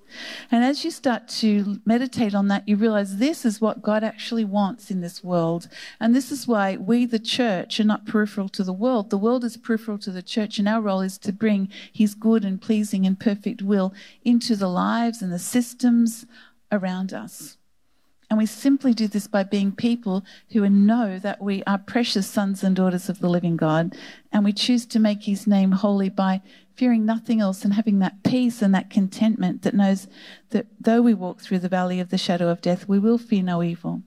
And 0.52 0.63
as 0.63 0.86
you 0.86 0.91
start 0.91 1.28
to 1.39 1.82
meditate 1.86 2.34
on 2.34 2.48
that, 2.48 2.67
you 2.67 2.78
realize 2.78 3.17
this 3.17 3.45
is 3.45 3.60
what 3.60 3.82
God 3.82 4.04
actually 4.04 4.45
wants 4.45 4.89
in 4.89 5.02
this 5.02 5.24
world. 5.24 5.67
And 6.00 6.15
this 6.15 6.32
is 6.32 6.48
why 6.48 6.78
we, 6.78 7.06
the 7.06 7.19
church, 7.19 7.80
are 7.80 7.86
not 7.86 8.06
peripheral 8.06 8.50
to 8.50 8.63
the 8.63 8.74
world. 8.74 9.10
The 9.10 9.17
world 9.17 9.43
is 9.43 9.58
peripheral 9.58 9.98
to 10.00 10.12
the 10.12 10.24
church, 10.24 10.58
and 10.58 10.69
our 10.69 10.82
role 10.82 11.02
is 11.02 11.17
to 11.19 11.34
bring 11.34 11.69
His 11.91 12.15
good 12.15 12.45
and 12.45 12.62
pleasing 12.62 13.06
and 13.06 13.19
perfect 13.19 13.62
will 13.62 13.93
into 14.24 14.56
the 14.56 14.69
lives 14.69 15.21
and 15.21 15.34
the 15.34 15.39
systems 15.39 16.26
around 16.71 17.13
us. 17.13 17.58
And 18.29 18.39
we 18.39 18.45
simply 18.47 18.93
do 18.93 19.07
this 19.07 19.27
by 19.27 19.43
being 19.43 19.71
people 19.71 20.25
who 20.51 20.67
know 20.67 21.19
that 21.19 21.41
we 21.41 21.63
are 21.67 21.77
precious 21.77 22.27
sons 22.27 22.63
and 22.63 22.75
daughters 22.75 23.07
of 23.07 23.19
the 23.19 23.29
living 23.29 23.55
God. 23.55 23.95
And 24.31 24.43
we 24.43 24.51
choose 24.51 24.85
to 24.88 24.99
make 24.99 25.23
his 25.23 25.45
name 25.45 25.71
holy 25.71 26.09
by 26.09 26.41
fearing 26.75 27.05
nothing 27.05 27.39
else 27.39 27.63
and 27.63 27.73
having 27.73 27.99
that 27.99 28.23
peace 28.23 28.61
and 28.61 28.73
that 28.73 28.89
contentment 28.89 29.61
that 29.61 29.73
knows 29.73 30.07
that 30.49 30.65
though 30.79 31.01
we 31.01 31.13
walk 31.13 31.39
through 31.39 31.59
the 31.59 31.69
valley 31.69 31.99
of 31.99 32.09
the 32.09 32.17
shadow 32.17 32.49
of 32.49 32.61
death, 32.61 32.88
we 32.88 32.99
will 32.99 33.17
fear 33.17 33.43
no 33.43 33.61
evil 33.61 34.01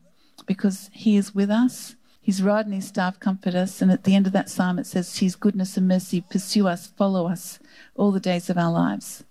because 0.47 0.91
he 0.93 1.17
is 1.17 1.35
with 1.35 1.51
us. 1.51 1.95
His 2.21 2.43
rod 2.43 2.67
and 2.67 2.75
his 2.75 2.89
staff 2.89 3.19
comfort 3.21 3.55
us. 3.55 3.81
And 3.81 3.91
at 3.91 4.05
the 4.05 4.15
end 4.15 4.27
of 4.27 4.33
that 4.33 4.51
psalm, 4.51 4.79
it 4.79 4.87
says, 4.87 5.19
His 5.19 5.37
goodness 5.37 5.77
and 5.79 5.89
mercy 5.89 6.21
pursue 6.21 6.67
us, 6.67 6.89
follow 6.89 7.27
us 7.27 7.59
all 7.95 8.13
the 8.13 8.21
days 8.21 8.51
of 8.51 8.59
our 8.59 8.71
lives. 8.71 9.25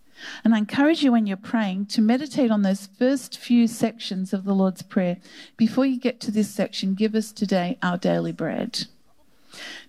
And 0.43 0.53
I 0.55 0.57
encourage 0.57 1.03
you 1.03 1.11
when 1.11 1.27
you're 1.27 1.37
praying 1.37 1.87
to 1.87 2.01
meditate 2.01 2.51
on 2.51 2.61
those 2.61 2.89
first 2.97 3.37
few 3.37 3.67
sections 3.67 4.33
of 4.33 4.43
the 4.43 4.53
Lord's 4.53 4.81
Prayer. 4.81 5.17
Before 5.57 5.85
you 5.85 5.99
get 5.99 6.19
to 6.21 6.31
this 6.31 6.49
section, 6.49 6.95
give 6.95 7.15
us 7.15 7.31
today 7.31 7.77
our 7.81 7.97
daily 7.97 8.31
bread. 8.31 8.87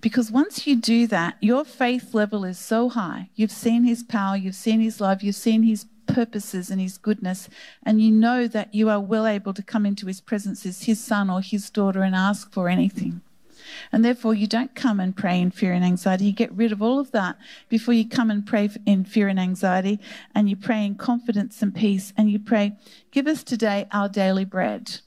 Because 0.00 0.30
once 0.30 0.66
you 0.66 0.76
do 0.76 1.06
that, 1.08 1.36
your 1.40 1.64
faith 1.64 2.14
level 2.14 2.44
is 2.44 2.58
so 2.58 2.88
high. 2.88 3.30
You've 3.34 3.50
seen 3.50 3.84
his 3.84 4.02
power, 4.02 4.36
you've 4.36 4.54
seen 4.54 4.80
his 4.80 5.00
love, 5.00 5.22
you've 5.22 5.34
seen 5.34 5.62
his 5.62 5.86
purposes 6.06 6.70
and 6.70 6.80
his 6.80 6.96
goodness, 6.98 7.48
and 7.82 8.00
you 8.00 8.10
know 8.10 8.46
that 8.46 8.74
you 8.74 8.88
are 8.88 9.00
well 9.00 9.26
able 9.26 9.52
to 9.54 9.62
come 9.62 9.84
into 9.84 10.06
his 10.06 10.20
presence 10.20 10.64
as 10.64 10.84
his 10.84 11.02
son 11.02 11.28
or 11.28 11.40
his 11.40 11.68
daughter 11.70 12.02
and 12.02 12.14
ask 12.14 12.52
for 12.52 12.68
anything. 12.68 13.20
And 13.92 14.04
therefore, 14.04 14.35
you 14.35 14.46
don't 14.46 14.74
come 14.74 15.00
and 15.00 15.16
pray 15.16 15.40
in 15.40 15.50
fear 15.50 15.72
and 15.72 15.85
anxiety. 15.85 16.26
You 16.26 16.33
get 16.33 16.52
rid 16.52 16.72
of 16.72 16.83
all 16.83 16.98
of 16.98 17.11
that 17.12 17.37
before 17.68 17.94
you 17.94 18.09
come 18.09 18.31
and 18.31 18.46
pray 18.46 18.70
in 18.87 19.04
fear 19.04 19.28
and 19.28 19.40
anxiety. 19.40 20.00
And 20.35 20.48
you 20.48 20.57
pray 20.57 20.85
in 20.85 20.94
confidence 20.96 21.62
and 21.62 21.74
peace. 21.74 22.12
And 22.16 22.31
you 22.31 22.38
pray, 22.38 22.76
Give 23.11 23.26
us 23.26 23.42
today 23.42 23.87
our 23.92 24.09
daily 24.09 24.44
bread. 24.44 25.00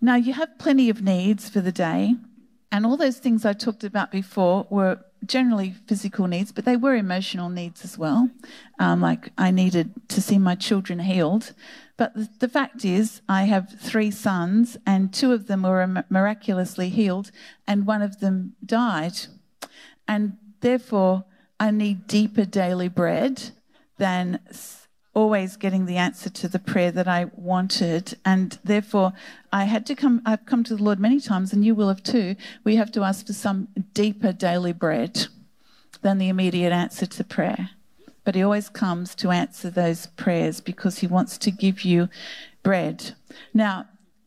Now, 0.00 0.16
you 0.16 0.34
have 0.34 0.58
plenty 0.58 0.90
of 0.90 1.02
needs 1.02 1.48
for 1.48 1.60
the 1.60 1.72
day. 1.72 2.14
And 2.70 2.84
all 2.84 2.96
those 2.96 3.18
things 3.18 3.44
I 3.44 3.52
talked 3.52 3.84
about 3.84 4.10
before 4.10 4.66
were 4.68 4.98
generally 5.24 5.74
physical 5.86 6.26
needs, 6.26 6.52
but 6.52 6.64
they 6.64 6.76
were 6.76 6.94
emotional 6.96 7.48
needs 7.48 7.84
as 7.84 7.96
well. 7.96 8.28
Um, 8.78 9.00
like 9.00 9.30
I 9.38 9.50
needed 9.50 9.92
to 10.08 10.20
see 10.20 10.38
my 10.38 10.54
children 10.54 10.98
healed. 10.98 11.52
But 11.96 12.14
the, 12.14 12.28
the, 12.40 12.48
fact 12.48 12.84
is, 12.84 13.22
I 13.28 13.44
have 13.44 13.78
three 13.78 14.10
sons, 14.10 14.76
and 14.84 15.12
two 15.12 15.32
of 15.32 15.46
them 15.46 15.62
were 15.62 16.04
miraculously 16.10 16.88
healed, 16.88 17.30
and 17.66 17.86
one 17.86 18.02
of 18.02 18.20
them 18.20 18.54
died. 18.64 19.14
And 20.08 20.36
therefore, 20.60 21.24
I 21.60 21.70
need 21.70 22.06
deeper 22.06 22.44
daily 22.44 22.88
bread 22.88 23.50
than 23.98 24.40
always 25.14 25.56
getting 25.56 25.86
the 25.86 25.96
answer 25.96 26.28
to 26.28 26.48
the 26.48 26.58
prayer 26.58 26.90
that 26.90 27.06
I 27.06 27.26
wanted. 27.36 28.18
And 28.24 28.58
therefore, 28.64 29.12
I 29.52 29.64
had 29.64 29.86
to 29.86 29.94
come, 29.94 30.20
I've 30.26 30.46
come 30.46 30.64
to 30.64 30.76
the 30.76 30.82
Lord 30.82 30.98
many 30.98 31.20
times, 31.20 31.52
and 31.52 31.64
you 31.64 31.76
will 31.76 31.88
have 31.88 32.02
too. 32.02 32.34
We 32.64 32.76
have 32.76 32.90
to 32.92 33.04
ask 33.04 33.26
for 33.26 33.32
some 33.32 33.68
deeper 33.92 34.32
daily 34.32 34.72
bread 34.72 35.28
than 36.02 36.18
the 36.18 36.28
immediate 36.28 36.72
answer 36.72 37.06
to 37.06 37.24
prayer. 37.24 37.70
But 38.24 38.34
He 38.34 38.42
always 38.42 38.68
comes 38.68 39.14
to 39.16 39.30
answer 39.30 39.70
those 39.70 40.06
prayers 40.06 40.60
because 40.60 40.98
He 40.98 41.06
wants 41.06 41.38
to 41.38 41.50
give 41.50 41.82
you 41.82 42.08
bread. 42.62 43.12
Now, 43.52 43.86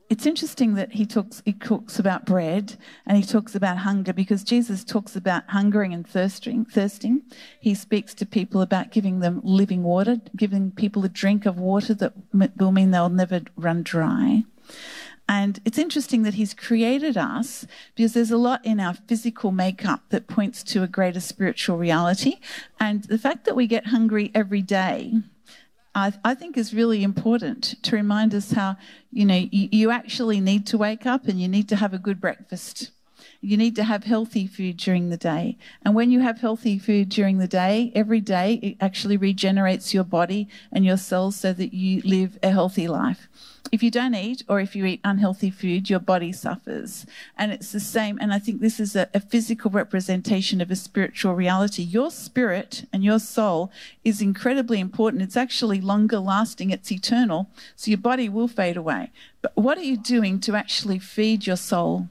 it's 0.09 0.25
interesting 0.25 0.75
that 0.75 0.93
he 0.93 1.05
talks 1.05 1.41
he 1.43 1.53
talks 1.53 1.99
about 1.99 2.25
bread 2.25 2.77
and 3.05 3.17
he 3.17 3.23
talks 3.23 3.55
about 3.55 3.79
hunger 3.79 4.13
because 4.13 4.43
Jesus 4.43 4.83
talks 4.83 5.15
about 5.15 5.43
hungering 5.49 5.93
and 5.93 6.07
thirsting 6.07 6.65
thirsting 6.65 7.23
he 7.59 7.75
speaks 7.75 8.13
to 8.15 8.25
people 8.25 8.61
about 8.61 8.91
giving 8.91 9.19
them 9.19 9.41
living 9.43 9.83
water 9.83 10.17
giving 10.35 10.71
people 10.71 11.03
a 11.03 11.09
drink 11.09 11.45
of 11.45 11.59
water 11.59 11.93
that 11.95 12.13
will 12.57 12.71
mean 12.71 12.91
they'll 12.91 13.09
never 13.09 13.41
run 13.57 13.83
dry 13.83 14.43
and 15.29 15.59
it's 15.65 15.77
interesting 15.77 16.23
that 16.23 16.35
he's 16.35 16.53
created 16.53 17.17
us 17.17 17.65
because 17.95 18.13
there's 18.13 18.31
a 18.31 18.37
lot 18.37 18.65
in 18.65 18.79
our 18.79 18.93
physical 18.93 19.51
makeup 19.51 20.01
that 20.09 20.27
points 20.27 20.63
to 20.63 20.83
a 20.83 20.87
greater 20.87 21.19
spiritual 21.19 21.77
reality 21.77 22.35
and 22.79 23.03
the 23.05 23.17
fact 23.17 23.45
that 23.45 23.55
we 23.55 23.67
get 23.67 23.87
hungry 23.87 24.31
every 24.33 24.61
day 24.61 25.13
I, 25.97 26.13
I 26.23 26.35
think 26.35 26.57
is 26.57 26.75
really 26.75 27.01
important 27.01 27.81
to 27.81 27.95
remind 27.95 28.35
us 28.35 28.51
how, 28.51 28.77
you 29.11 29.25
know, 29.25 29.47
you, 29.49 29.67
you 29.71 29.89
actually 29.89 30.39
need 30.39 30.67
to 30.67 30.77
wake 30.77 31.07
up 31.07 31.27
and 31.27 31.41
you 31.41 31.47
need 31.47 31.67
to 31.69 31.75
have 31.75 31.91
a 31.91 31.97
good 31.97 32.21
breakfast. 32.21 32.91
You 33.41 33.57
need 33.57 33.75
to 33.77 33.83
have 33.83 34.03
healthy 34.03 34.45
food 34.45 34.77
during 34.77 35.09
the 35.09 35.17
day. 35.17 35.57
And 35.83 35.95
when 35.95 36.11
you 36.11 36.19
have 36.19 36.39
healthy 36.39 36.77
food 36.77 37.09
during 37.09 37.39
the 37.39 37.47
day, 37.47 37.91
every 37.95 38.21
day, 38.21 38.59
it 38.61 38.77
actually 38.79 39.17
regenerates 39.17 39.91
your 39.91 40.03
body 40.03 40.47
and 40.71 40.85
your 40.85 40.97
cells 40.97 41.35
so 41.35 41.51
that 41.53 41.73
you 41.73 42.01
live 42.03 42.37
a 42.43 42.51
healthy 42.51 42.87
life 42.87 43.27
if 43.71 43.83
you 43.83 43.91
don't 43.91 44.15
eat 44.15 44.43
or 44.47 44.59
if 44.59 44.75
you 44.75 44.85
eat 44.85 45.01
unhealthy 45.03 45.49
food, 45.49 45.89
your 45.89 45.99
body 45.99 46.31
suffers. 46.31 47.05
And 47.37 47.51
it's 47.51 47.71
the 47.71 47.79
same. 47.79 48.17
And 48.21 48.33
I 48.33 48.39
think 48.39 48.61
this 48.61 48.79
is 48.79 48.95
a, 48.95 49.09
a, 49.13 49.19
physical 49.19 49.69
representation 49.71 50.61
of 50.61 50.71
a 50.71 50.75
spiritual 50.75 51.33
reality. 51.33 51.83
Your 51.83 52.11
spirit 52.11 52.85
and 52.93 53.03
your 53.03 53.19
soul 53.19 53.71
is 54.03 54.21
incredibly 54.21 54.79
important. 54.79 55.23
It's 55.23 55.37
actually 55.37 55.81
longer 55.81 56.19
lasting, 56.19 56.69
it's 56.69 56.91
eternal. 56.91 57.49
So 57.75 57.91
your 57.91 57.97
body 57.97 58.29
will 58.29 58.47
fade 58.47 58.77
away. 58.77 59.11
But 59.41 59.55
what 59.55 59.77
are 59.77 59.83
you 59.83 59.97
doing 59.97 60.39
to 60.41 60.55
actually 60.55 60.99
feed 60.99 61.45
your 61.45 61.57
soul? 61.57 62.07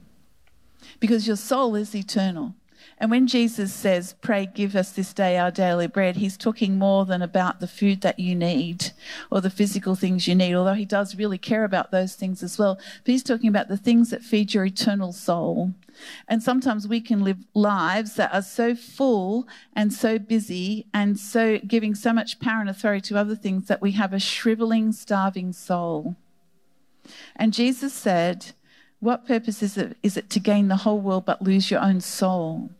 Because 0.99 1.27
your 1.27 1.35
soul 1.35 1.75
is 1.75 1.95
eternal. 1.95 2.55
And 2.99 3.11
when 3.11 3.27
Jesus 3.27 3.71
says, 3.71 4.15
Pray, 4.21 4.47
give 4.47 4.75
us 4.75 4.91
this 4.91 5.13
day 5.13 5.37
our 5.37 5.51
daily 5.51 5.85
bread, 5.85 6.15
he's 6.15 6.35
talking 6.35 6.79
more 6.79 7.05
than 7.05 7.21
about 7.21 7.59
the 7.59 7.67
food 7.67 8.01
that 8.01 8.17
you 8.17 8.33
need 8.33 8.91
or 9.29 9.39
the 9.39 9.51
physical 9.51 9.95
things 9.95 10.27
you 10.27 10.33
need, 10.33 10.55
although 10.55 10.73
he 10.73 10.85
does 10.85 11.15
really 11.15 11.37
care 11.37 11.63
about 11.63 11.91
those 11.91 12.15
things 12.15 12.41
as 12.41 12.57
well. 12.57 12.75
But 12.75 13.11
he's 13.11 13.23
talking 13.23 13.49
about 13.49 13.67
the 13.67 13.77
things 13.77 14.09
that 14.09 14.23
feed 14.23 14.53
your 14.53 14.65
eternal 14.65 15.13
soul. 15.13 15.73
And 16.27 16.41
sometimes 16.41 16.87
we 16.87 16.99
can 16.99 17.23
live 17.23 17.37
lives 17.53 18.15
that 18.15 18.33
are 18.33 18.41
so 18.41 18.73
full 18.73 19.47
and 19.75 19.93
so 19.93 20.17
busy 20.17 20.87
and 20.91 21.19
so 21.19 21.59
giving 21.59 21.93
so 21.93 22.13
much 22.13 22.39
power 22.39 22.61
and 22.61 22.69
authority 22.69 23.01
to 23.09 23.17
other 23.17 23.35
things 23.35 23.67
that 23.67 23.81
we 23.81 23.91
have 23.91 24.13
a 24.13 24.19
shriveling, 24.19 24.91
starving 24.91 25.53
soul. 25.53 26.15
And 27.35 27.53
Jesus 27.53 27.93
said, 27.93 28.53
What 28.99 29.27
purpose 29.27 29.61
is 29.61 29.77
it, 29.77 29.97
is 30.01 30.17
it 30.17 30.31
to 30.31 30.39
gain 30.39 30.67
the 30.67 30.77
whole 30.77 30.99
world 30.99 31.25
but 31.25 31.43
lose 31.43 31.69
your 31.69 31.81
own 31.81 32.01
soul? 32.01 32.71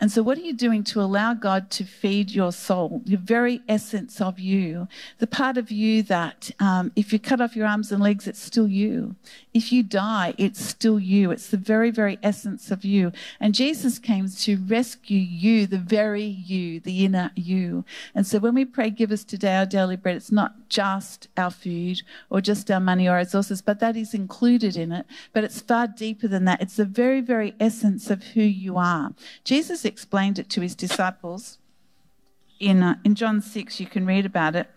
And 0.00 0.10
so, 0.10 0.22
what 0.22 0.38
are 0.38 0.42
you 0.42 0.52
doing 0.52 0.82
to 0.84 1.00
allow 1.00 1.34
God 1.34 1.70
to 1.72 1.84
feed 1.84 2.30
your 2.30 2.52
soul, 2.52 3.02
the 3.04 3.16
very 3.16 3.60
essence 3.68 4.20
of 4.20 4.38
you, 4.38 4.88
the 5.18 5.26
part 5.26 5.56
of 5.56 5.70
you 5.70 6.02
that 6.04 6.50
um, 6.58 6.92
if 6.96 7.12
you 7.12 7.18
cut 7.18 7.40
off 7.40 7.54
your 7.54 7.66
arms 7.66 7.92
and 7.92 8.02
legs, 8.02 8.26
it's 8.26 8.42
still 8.42 8.66
you. 8.66 9.14
If 9.54 9.72
you 9.72 9.82
die, 9.82 10.34
it's 10.38 10.64
still 10.64 10.98
you. 10.98 11.30
It's 11.30 11.48
the 11.48 11.56
very, 11.56 11.90
very 11.90 12.18
essence 12.22 12.70
of 12.70 12.84
you. 12.84 13.12
And 13.38 13.54
Jesus 13.54 13.98
came 13.98 14.28
to 14.28 14.56
rescue 14.56 15.18
you, 15.18 15.66
the 15.66 15.78
very 15.78 16.24
you, 16.24 16.80
the 16.80 17.04
inner 17.04 17.30
you. 17.36 17.84
And 18.14 18.26
so, 18.26 18.38
when 18.38 18.54
we 18.54 18.64
pray, 18.64 18.90
give 18.90 19.12
us 19.12 19.24
today 19.24 19.56
our 19.56 19.66
daily 19.66 19.96
bread, 19.96 20.16
it's 20.16 20.32
not 20.32 20.68
just 20.68 21.28
our 21.36 21.50
food 21.50 22.02
or 22.28 22.40
just 22.40 22.70
our 22.70 22.80
money 22.80 23.06
or 23.06 23.12
our 23.12 23.18
resources, 23.18 23.62
but 23.62 23.78
that 23.80 23.96
is 23.96 24.14
included 24.14 24.76
in 24.76 24.90
it. 24.90 25.06
But 25.32 25.44
it's 25.44 25.60
far 25.60 25.86
deeper 25.86 26.26
than 26.26 26.44
that. 26.46 26.60
It's 26.60 26.76
the 26.76 26.84
very, 26.84 27.20
very 27.20 27.54
essence 27.60 28.10
of 28.10 28.22
who 28.22 28.42
you 28.42 28.76
are. 28.76 29.12
Jesus 29.44 29.61
Jesus 29.62 29.84
explained 29.84 30.40
it 30.40 30.50
to 30.50 30.60
his 30.60 30.74
disciples. 30.74 31.58
In, 32.58 32.82
uh, 32.82 32.96
in 33.04 33.14
John 33.14 33.40
6, 33.40 33.78
you 33.78 33.86
can 33.86 34.04
read 34.04 34.26
about 34.26 34.56
it. 34.56 34.68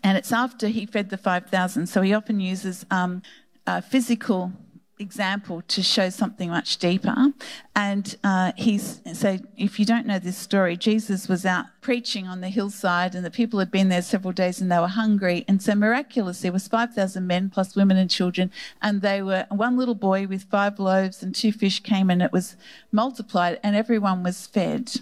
And 0.00 0.16
it's 0.16 0.30
after 0.30 0.68
he 0.68 0.86
fed 0.86 1.10
the 1.10 1.16
5,000. 1.16 1.88
So 1.88 2.02
he 2.02 2.14
often 2.14 2.38
uses 2.38 2.86
um, 2.88 3.22
a 3.66 3.82
physical 3.82 4.52
example 4.98 5.62
to 5.68 5.82
show 5.82 6.08
something 6.08 6.48
much 6.50 6.78
deeper. 6.78 7.32
And 7.74 8.16
uh, 8.24 8.52
he's 8.56 9.00
so 9.12 9.38
if 9.56 9.78
you 9.78 9.84
don't 9.84 10.06
know 10.06 10.18
this 10.18 10.38
story, 10.38 10.76
Jesus 10.76 11.28
was 11.28 11.44
out 11.44 11.66
preaching 11.80 12.26
on 12.26 12.40
the 12.40 12.48
hillside, 12.48 13.14
and 13.14 13.24
the 13.24 13.30
people 13.30 13.58
had 13.58 13.70
been 13.70 13.88
there 13.88 14.02
several 14.02 14.32
days, 14.32 14.60
and 14.60 14.70
they 14.70 14.78
were 14.78 14.88
hungry. 14.88 15.44
And 15.46 15.62
so 15.62 15.74
miraculously, 15.74 16.48
there 16.48 16.52
was 16.52 16.68
five 16.68 16.94
thousand 16.94 17.26
men 17.26 17.50
plus 17.50 17.76
women 17.76 17.96
and 17.96 18.10
children, 18.10 18.50
and 18.80 19.02
they 19.02 19.22
were 19.22 19.46
one 19.50 19.76
little 19.76 19.94
boy 19.94 20.26
with 20.26 20.44
five 20.44 20.78
loaves 20.78 21.22
and 21.22 21.34
two 21.34 21.52
fish 21.52 21.80
came, 21.80 22.10
and 22.10 22.22
it 22.22 22.32
was 22.32 22.56
multiplied, 22.90 23.60
and 23.62 23.76
everyone 23.76 24.22
was 24.22 24.46
fed. 24.46 24.92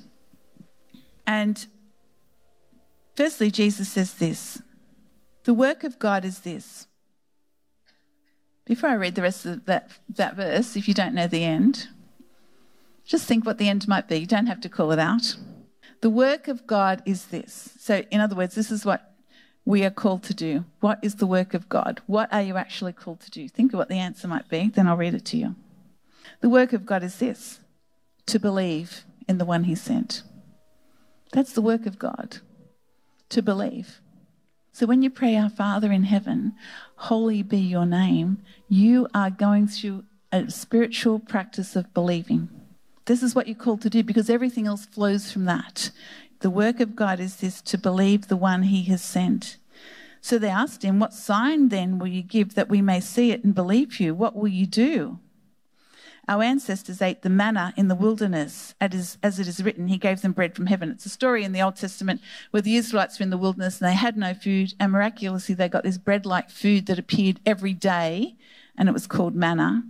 And 1.27 1.67
firstly, 3.15 3.51
Jesus 3.51 3.89
says 3.89 4.15
this: 4.15 4.61
the 5.45 5.55
work 5.55 5.85
of 5.85 5.99
God 5.99 6.25
is 6.25 6.41
this 6.41 6.87
before 8.64 8.88
I 8.88 8.94
read 8.94 9.14
the 9.14 9.22
rest 9.22 9.44
of 9.46 9.64
that, 9.66 9.90
that 10.09 10.37
verse, 10.37 10.77
if 10.77 10.88
you 10.88 10.94
don't 10.94 11.14
know 11.14 11.27
the 11.27 11.44
end, 11.44 11.88
just 13.05 13.27
think 13.27 13.44
what 13.44 13.59
the 13.59 13.68
end 13.68 13.87
might 13.87 14.09
be. 14.09 14.16
You 14.16 14.27
don't 14.27 14.46
have 14.46 14.61
to 14.62 14.68
call 14.68 14.92
it 14.92 14.98
out. 14.98 15.37
The 16.00 16.11
work 16.11 16.48
of 16.48 16.66
God 16.66 17.03
is 17.05 17.27
this. 17.27 17.70
So, 17.79 18.03
in 18.11 18.20
other 18.20 18.37
words, 18.37 18.55
this 18.55 18.70
is 18.70 18.85
what 18.85 19.14
we 19.64 19.85
are 19.85 19.90
called 19.90 20.22
to 20.24 20.35
do. 20.35 20.64
What 20.81 20.98
is 21.03 21.16
the 21.16 21.27
work 21.27 21.55
of 21.55 21.68
God? 21.68 22.00
What 22.07 22.33
are 22.33 22.42
you 22.42 22.57
actually 22.57 22.92
called 22.92 23.20
to 23.20 23.31
do? 23.31 23.48
Think 23.48 23.72
of 23.72 23.79
what 23.79 23.88
the 23.88 23.98
answer 23.98 24.29
might 24.29 24.48
be, 24.48 24.68
then 24.68 24.87
I'll 24.87 24.96
read 24.96 25.14
it 25.14 25.24
to 25.27 25.37
you. 25.37 25.57
The 26.40 26.50
work 26.50 26.72
of 26.72 26.87
God 26.87 27.03
is 27.03 27.18
this 27.18 27.61
to 28.27 28.38
believe 28.38 29.05
in 29.29 29.38
the 29.38 29.44
one 29.44 29.64
He 29.64 29.74
sent. 29.74 30.22
That's 31.33 31.53
the 31.53 31.62
work 31.62 31.87
of 31.87 31.98
God, 31.98 32.38
to 33.31 33.42
believe. 33.42 34.00
So 34.75 34.87
when 34.87 35.03
you 35.03 35.11
pray, 35.11 35.37
Our 35.37 35.51
Father 35.51 35.93
in 35.93 36.03
heaven, 36.03 36.53
holy 36.97 37.45
be 37.45 37.59
your 37.59 37.87
name, 37.87 38.39
you 38.69 39.07
are 39.15 39.31
going 39.31 39.69
through 39.69 40.03
a 40.33 40.51
spiritual 40.51 41.21
practice 41.21 41.77
of 41.77 41.95
believing. 41.95 42.49
This 43.05 43.23
is 43.23 43.37
what 43.37 43.47
you're 43.47 43.55
called 43.55 43.83
to 43.83 43.89
do 43.91 44.03
because 44.03 44.29
everything 44.29 44.67
else 44.67 44.85
flows 44.85 45.31
from 45.31 45.45
that. 45.45 45.93
The 46.41 46.51
work 46.51 46.81
of 46.81 46.97
God 46.97 47.21
is 47.21 47.37
this 47.37 47.63
to 47.63 47.79
believe 47.79 48.27
the 48.27 48.37
one 48.37 48.65
he 48.65 48.83
has 48.87 49.01
sent. 49.01 49.59
So 50.21 50.41
they 50.41 50.49
asked 50.49 50.83
him, 50.83 50.99
What 50.99 51.15
sign 51.15 51.69
then 51.69 52.01
will 52.01 52.09
you 52.09 52.23
give 52.23 52.57
that 52.57 52.69
we 52.69 52.83
may 52.83 52.99
see 52.99 53.31
it 53.31 53.45
and 53.45 53.55
believe 53.55 54.01
you? 54.01 54.13
What 54.13 54.35
will 54.35 54.49
you 54.49 54.67
do? 54.67 55.21
Our 56.27 56.43
ancestors 56.43 57.03
ate 57.03 57.23
the 57.23 57.31
manna 57.31 57.75
in 57.77 57.89
the 57.89 57.95
wilderness, 57.95 58.75
as 58.81 59.39
it 59.39 59.49
is 59.49 59.63
written, 59.63 59.89
He 59.89 59.99
gave 59.99 60.23
them 60.23 60.33
bread 60.33 60.55
from 60.55 60.67
heaven. 60.67 60.91
It's 60.91 61.07
a 61.07 61.11
story 61.11 61.45
in 61.45 61.53
the 61.53 61.61
Old 61.61 61.77
Testament 61.77 62.21
where 62.51 62.63
the 62.63 62.77
Israelites 62.77 63.19
were 63.19 63.25
in 63.25 63.31
the 63.31 63.39
wilderness 63.39 63.81
and 63.81 63.89
they 63.89 63.95
had 63.95 64.17
no 64.17 64.33
food, 64.33 64.75
and 64.81 64.93
miraculously 64.93 65.55
they 65.55 65.69
got 65.69 65.85
this 65.85 65.99
bread 65.99 66.25
like 66.25 66.51
food 66.51 66.87
that 66.87 66.99
appeared 66.99 67.41
every 67.45 67.75
day, 67.75 68.37
and 68.77 68.89
it 68.89 68.93
was 68.93 69.07
called 69.07 69.35
manna. 69.35 69.85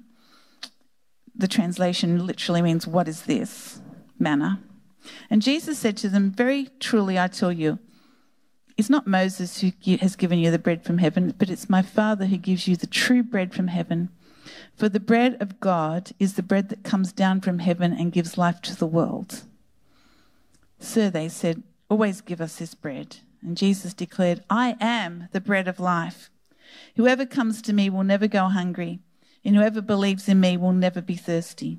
The 1.37 1.49
translation 1.49 2.27
literally 2.27 2.63
means, 2.63 2.87
What 2.87 3.09
is 3.09 3.23
this? 3.23 3.81
Manna. 4.19 4.61
And 5.31 5.43
Jesus 5.43 5.79
said 5.79 5.97
to 5.99 6.09
them, 6.09 6.31
Very 6.31 6.69
truly 6.81 7.19
I 7.19 7.29
tell 7.29 7.53
you, 7.53 7.79
it's 8.77 8.91
not 8.91 9.07
Moses 9.07 9.61
who 9.61 9.73
has 9.99 10.17
given 10.17 10.39
you 10.39 10.51
the 10.51 10.59
bread 10.59 10.83
from 10.83 10.99
heaven, 10.99 11.33
but 11.39 11.49
it's 11.49 11.71
my 11.71 11.83
Father 11.83 12.27
who 12.27 12.37
gives 12.37 12.67
you 12.67 12.77
the 12.77 12.89
true 12.89 13.23
bread 13.23 13.55
from 13.55 13.69
heaven. 13.69 14.09
For 14.77 14.89
the 14.89 15.01
bread 15.01 15.37
of 15.41 15.61
God 15.61 16.13
is 16.19 16.35
the 16.35 16.43
bread 16.43 16.69
that 16.69 16.83
comes 16.83 17.13
down 17.13 17.41
from 17.41 17.61
heaven 17.61 17.93
and 17.93 18.13
gives 18.13 18.37
life 18.37 18.61
to 18.63 18.77
the 18.77 18.87
world. 18.87 19.43
Sir, 20.79 21.11
they 21.11 21.29
said, 21.29 21.63
always 21.89 22.21
give 22.21 22.41
us 22.41 22.57
this 22.57 22.75
bread. 22.75 23.19
And 23.43 23.57
Jesus 23.57 23.95
declared, 23.95 24.43
I 24.51 24.77
am 24.81 25.29
the 25.33 25.41
bread 25.41 25.69
of 25.69 25.79
life. 25.79 26.31
Whoever 26.97 27.27
comes 27.27 27.63
to 27.63 27.73
me 27.73 27.89
will 27.89 28.05
never 28.05 28.27
go 28.27 28.49
hungry, 28.49 29.01
and 29.45 29.55
whoever 29.55 29.81
believes 29.81 30.29
in 30.29 30.41
me 30.41 30.57
will 30.57 30.73
never 30.73 31.01
be 31.01 31.17
thirsty. 31.17 31.79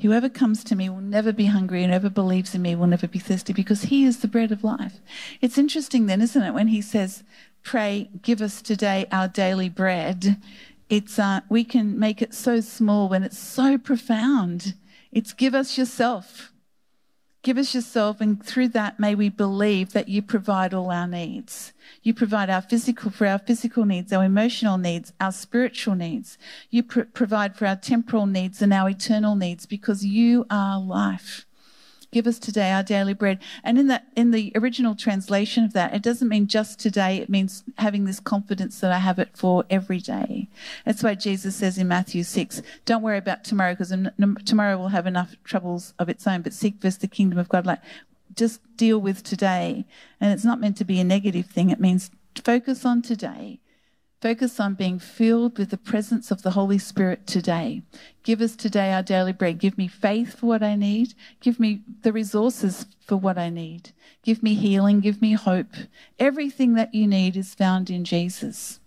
Whoever 0.00 0.28
comes 0.28 0.64
to 0.64 0.76
me 0.76 0.88
will 0.88 1.00
never 1.00 1.32
be 1.32 1.46
hungry, 1.46 1.82
and 1.82 1.92
whoever 1.92 2.10
believes 2.10 2.54
in 2.54 2.62
me 2.62 2.74
will 2.74 2.86
never 2.86 3.08
be 3.08 3.18
thirsty, 3.18 3.52
because 3.52 3.82
he 3.82 4.04
is 4.04 4.18
the 4.18 4.28
bread 4.28 4.52
of 4.52 4.64
life. 4.64 5.00
It's 5.40 5.58
interesting, 5.58 6.06
then, 6.06 6.20
isn't 6.20 6.42
it, 6.42 6.54
when 6.54 6.68
he 6.68 6.82
says, 6.82 7.22
Pray, 7.62 8.10
give 8.22 8.42
us 8.42 8.60
today 8.60 9.06
our 9.10 9.26
daily 9.26 9.68
bread. 9.68 10.36
It's, 10.96 11.18
uh, 11.18 11.40
we 11.48 11.64
can 11.64 11.98
make 11.98 12.22
it 12.22 12.32
so 12.32 12.60
small 12.60 13.08
when 13.08 13.24
it's 13.24 13.36
so 13.36 13.76
profound. 13.76 14.74
It's 15.10 15.32
give 15.32 15.52
us 15.52 15.76
yourself. 15.76 16.52
Give 17.42 17.58
us 17.58 17.74
yourself, 17.74 18.20
and 18.20 18.40
through 18.40 18.68
that, 18.68 19.00
may 19.00 19.16
we 19.16 19.28
believe 19.28 19.92
that 19.92 20.08
you 20.08 20.22
provide 20.22 20.72
all 20.72 20.92
our 20.92 21.08
needs. 21.08 21.72
You 22.04 22.14
provide 22.14 22.48
our 22.48 22.62
physical 22.62 23.10
for 23.10 23.26
our 23.26 23.40
physical 23.40 23.84
needs, 23.84 24.12
our 24.12 24.22
emotional 24.22 24.78
needs, 24.78 25.12
our 25.20 25.32
spiritual 25.32 25.96
needs. 25.96 26.38
You 26.70 26.84
pr- 26.84 27.00
provide 27.12 27.56
for 27.56 27.66
our 27.66 27.74
temporal 27.74 28.26
needs 28.26 28.62
and 28.62 28.72
our 28.72 28.88
eternal 28.88 29.34
needs 29.34 29.66
because 29.66 30.06
you 30.06 30.46
are 30.48 30.78
life. 30.80 31.44
Give 32.14 32.28
us 32.28 32.38
today 32.38 32.70
our 32.70 32.84
daily 32.84 33.12
bread. 33.12 33.40
And 33.64 33.76
in 33.76 33.88
that, 33.88 34.06
in 34.14 34.30
the 34.30 34.52
original 34.54 34.94
translation 34.94 35.64
of 35.64 35.72
that, 35.72 35.92
it 35.92 36.00
doesn't 36.00 36.28
mean 36.28 36.46
just 36.46 36.78
today. 36.78 37.16
It 37.16 37.28
means 37.28 37.64
having 37.78 38.04
this 38.04 38.20
confidence 38.20 38.78
that 38.78 38.92
I 38.92 38.98
have 38.98 39.18
it 39.18 39.30
for 39.36 39.64
every 39.68 39.98
day. 39.98 40.46
That's 40.84 41.02
why 41.02 41.16
Jesus 41.16 41.56
says 41.56 41.76
in 41.76 41.88
Matthew 41.88 42.22
6, 42.22 42.62
don't 42.84 43.02
worry 43.02 43.18
about 43.18 43.42
tomorrow 43.42 43.72
because 43.74 43.92
tomorrow 44.44 44.78
will 44.78 44.90
have 44.90 45.08
enough 45.08 45.34
troubles 45.42 45.92
of 45.98 46.08
its 46.08 46.24
own, 46.24 46.42
but 46.42 46.52
seek 46.52 46.80
first 46.80 47.00
the 47.00 47.08
kingdom 47.08 47.36
of 47.36 47.48
God. 47.48 47.66
Like, 47.66 47.80
just 48.36 48.60
deal 48.76 49.00
with 49.00 49.24
today. 49.24 49.84
And 50.20 50.32
it's 50.32 50.44
not 50.44 50.60
meant 50.60 50.76
to 50.76 50.84
be 50.84 51.00
a 51.00 51.04
negative 51.04 51.46
thing. 51.46 51.70
It 51.70 51.80
means 51.80 52.12
focus 52.44 52.84
on 52.84 53.02
today 53.02 53.58
Focus 54.24 54.58
on 54.58 54.72
being 54.72 54.98
filled 54.98 55.58
with 55.58 55.68
the 55.68 55.76
presence 55.76 56.30
of 56.30 56.40
the 56.40 56.52
Holy 56.52 56.78
Spirit 56.78 57.26
today. 57.26 57.82
Give 58.22 58.40
us 58.40 58.56
today 58.56 58.90
our 58.90 59.02
daily 59.02 59.34
bread. 59.34 59.58
Give 59.58 59.76
me 59.76 59.86
faith 59.86 60.38
for 60.38 60.46
what 60.46 60.62
I 60.62 60.76
need. 60.76 61.12
Give 61.40 61.60
me 61.60 61.82
the 62.00 62.10
resources 62.10 62.86
for 63.04 63.18
what 63.18 63.36
I 63.36 63.50
need. 63.50 63.90
Give 64.22 64.42
me 64.42 64.54
healing. 64.54 65.00
Give 65.00 65.20
me 65.20 65.34
hope. 65.34 65.74
Everything 66.18 66.72
that 66.72 66.94
you 66.94 67.06
need 67.06 67.36
is 67.36 67.54
found 67.54 67.90
in 67.90 68.02
Jesus. 68.02 68.80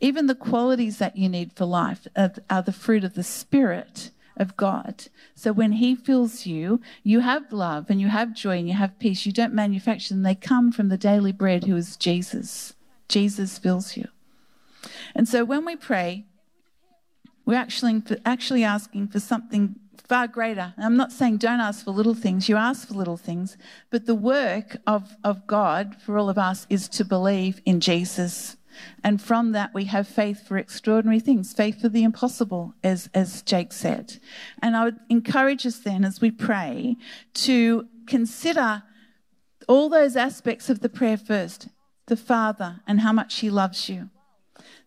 Even 0.00 0.26
the 0.26 0.34
qualities 0.34 0.98
that 0.98 1.16
you 1.16 1.28
need 1.28 1.52
for 1.52 1.66
life 1.66 2.08
are, 2.16 2.62
the 2.62 2.72
fruit 2.72 3.04
of 3.04 3.14
the 3.14 3.22
Spirit 3.22 4.10
of 4.36 4.56
God. 4.56 5.04
So 5.36 5.52
when 5.52 5.70
He 5.74 5.94
fills 5.94 6.46
you, 6.46 6.80
you 7.04 7.20
have 7.20 7.52
love 7.52 7.90
and 7.90 8.00
you 8.00 8.08
have 8.08 8.34
joy 8.34 8.58
and 8.58 8.66
you 8.66 8.74
have 8.74 8.98
peace. 8.98 9.24
You 9.24 9.30
don't 9.30 9.54
manufacture 9.54 10.14
them, 10.14 10.24
they 10.24 10.34
come 10.34 10.72
from 10.72 10.88
the 10.88 10.98
daily 10.98 11.30
bread 11.30 11.62
who 11.62 11.76
is 11.76 11.96
Jesus. 11.96 12.74
Jesus 13.08 13.56
fills 13.56 13.96
you. 13.96 14.08
And 15.14 15.28
so 15.28 15.44
when 15.44 15.64
we 15.64 15.76
pray, 15.76 16.24
we're 17.46 17.54
actually, 17.54 18.02
actually 18.24 18.64
asking 18.64 19.08
for 19.08 19.20
something 19.20 19.76
far 20.08 20.28
greater. 20.28 20.74
I'm 20.76 20.96
not 20.96 21.12
saying 21.12 21.38
don't 21.38 21.60
ask 21.60 21.84
for 21.84 21.90
little 21.90 22.14
things, 22.14 22.48
you 22.48 22.56
ask 22.56 22.88
for 22.88 22.94
little 22.94 23.16
things, 23.16 23.56
but 23.90 24.06
the 24.06 24.14
work 24.14 24.76
of, 24.86 25.16
of 25.24 25.46
God 25.46 25.96
for 26.04 26.18
all 26.18 26.28
of 26.28 26.38
us 26.38 26.66
is 26.68 26.88
to 26.90 27.04
believe 27.04 27.60
in 27.64 27.80
Jesus. 27.80 28.56
And 29.02 29.22
from 29.22 29.52
that, 29.52 29.72
we 29.72 29.84
have 29.84 30.08
faith 30.08 30.46
for 30.46 30.58
extraordinary 30.58 31.20
things, 31.20 31.52
faith 31.52 31.80
for 31.80 31.88
the 31.88 32.02
impossible, 32.02 32.74
as, 32.82 33.08
as 33.14 33.40
Jake 33.42 33.72
said. 33.72 34.18
And 34.60 34.76
I 34.76 34.84
would 34.84 34.98
encourage 35.08 35.64
us 35.64 35.78
then, 35.78 36.04
as 36.04 36.20
we 36.20 36.30
pray, 36.30 36.96
to 37.34 37.86
consider 38.06 38.82
all 39.68 39.88
those 39.88 40.16
aspects 40.16 40.68
of 40.68 40.80
the 40.80 40.88
prayer 40.88 41.16
first 41.16 41.68
the 42.06 42.16
Father 42.16 42.80
and 42.86 43.00
how 43.00 43.12
much 43.12 43.36
He 43.36 43.48
loves 43.48 43.88
you 43.88 44.10